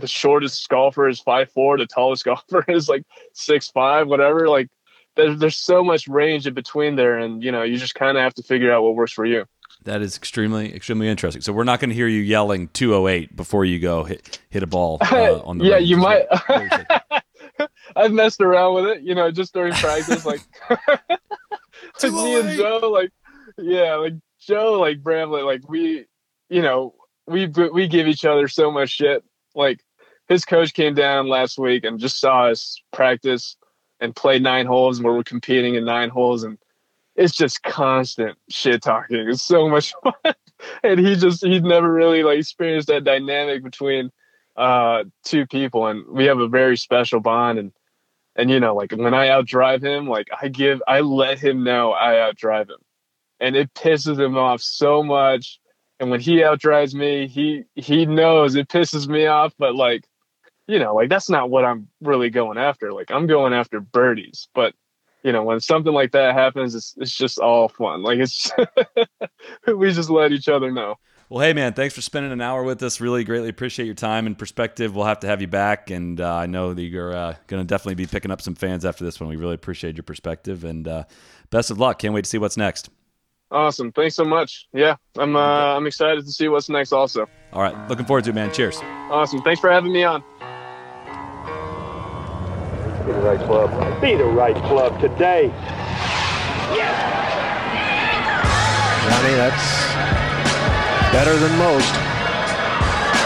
[0.00, 4.48] the shortest golfer is five four, the tallest golfer is like six five, whatever.
[4.48, 4.68] Like
[5.16, 8.22] there's there's so much range in between there, and you know you just kind of
[8.22, 9.44] have to figure out what works for you.
[9.84, 11.42] That is extremely extremely interesting.
[11.42, 14.66] So we're not going to hear you yelling 208 before you go hit hit a
[14.66, 15.88] ball uh, on the yeah, range.
[15.88, 16.26] you might.
[17.96, 20.40] I've messed around with it, you know, just during practice, like
[21.98, 23.10] to me and Joe, like
[23.56, 26.06] yeah, like Joe, like Bramlett, like we,
[26.48, 26.94] you know,
[27.26, 29.24] we we give each other so much shit.
[29.54, 29.80] Like
[30.28, 33.56] his coach came down last week and just saw us practice
[34.00, 36.58] and play nine holes, and we are competing in nine holes, and
[37.16, 39.28] it's just constant shit talking.
[39.28, 40.34] It's so much fun,
[40.82, 44.10] and he just he's never really like experienced that dynamic between
[44.56, 47.72] uh two people, and we have a very special bond, and
[48.36, 51.92] and you know like when I outdrive him, like I give I let him know
[51.92, 52.78] I outdrive him
[53.40, 55.60] and it pisses him off so much.
[56.00, 60.06] And when he outdrives me, he he knows it pisses me off, but like,
[60.68, 62.92] you know, like that's not what I'm really going after.
[62.92, 64.74] Like I'm going after birdies, but
[65.24, 68.02] you know, when something like that happens, it's it's just all fun.
[68.02, 68.52] Like it's
[69.66, 70.96] we just let each other know.
[71.30, 73.00] Well, hey man, thanks for spending an hour with us.
[73.00, 74.94] Really greatly appreciate your time and perspective.
[74.94, 77.66] We'll have to have you back, and uh, I know that you're uh, going to
[77.66, 79.28] definitely be picking up some fans after this one.
[79.28, 81.04] We really appreciate your perspective, and uh,
[81.50, 81.98] best of luck.
[81.98, 82.88] Can't wait to see what's next.
[83.50, 83.92] Awesome.
[83.92, 84.68] Thanks so much.
[84.72, 86.92] Yeah, I'm uh, I'm excited to see what's next.
[86.92, 87.26] Also.
[87.52, 87.88] All right.
[87.88, 88.52] Looking forward to it, man.
[88.52, 88.78] Cheers.
[89.10, 89.42] Awesome.
[89.42, 90.22] Thanks for having me on.
[93.08, 94.00] Be the right club.
[94.02, 95.48] Be the right club today.
[99.08, 99.96] Johnny, that's
[101.10, 101.88] better than most.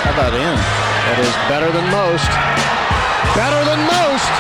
[0.06, 0.54] How about in?
[0.54, 2.30] That is better than most.
[3.34, 4.30] Better than most.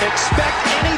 [0.00, 0.93] Expect any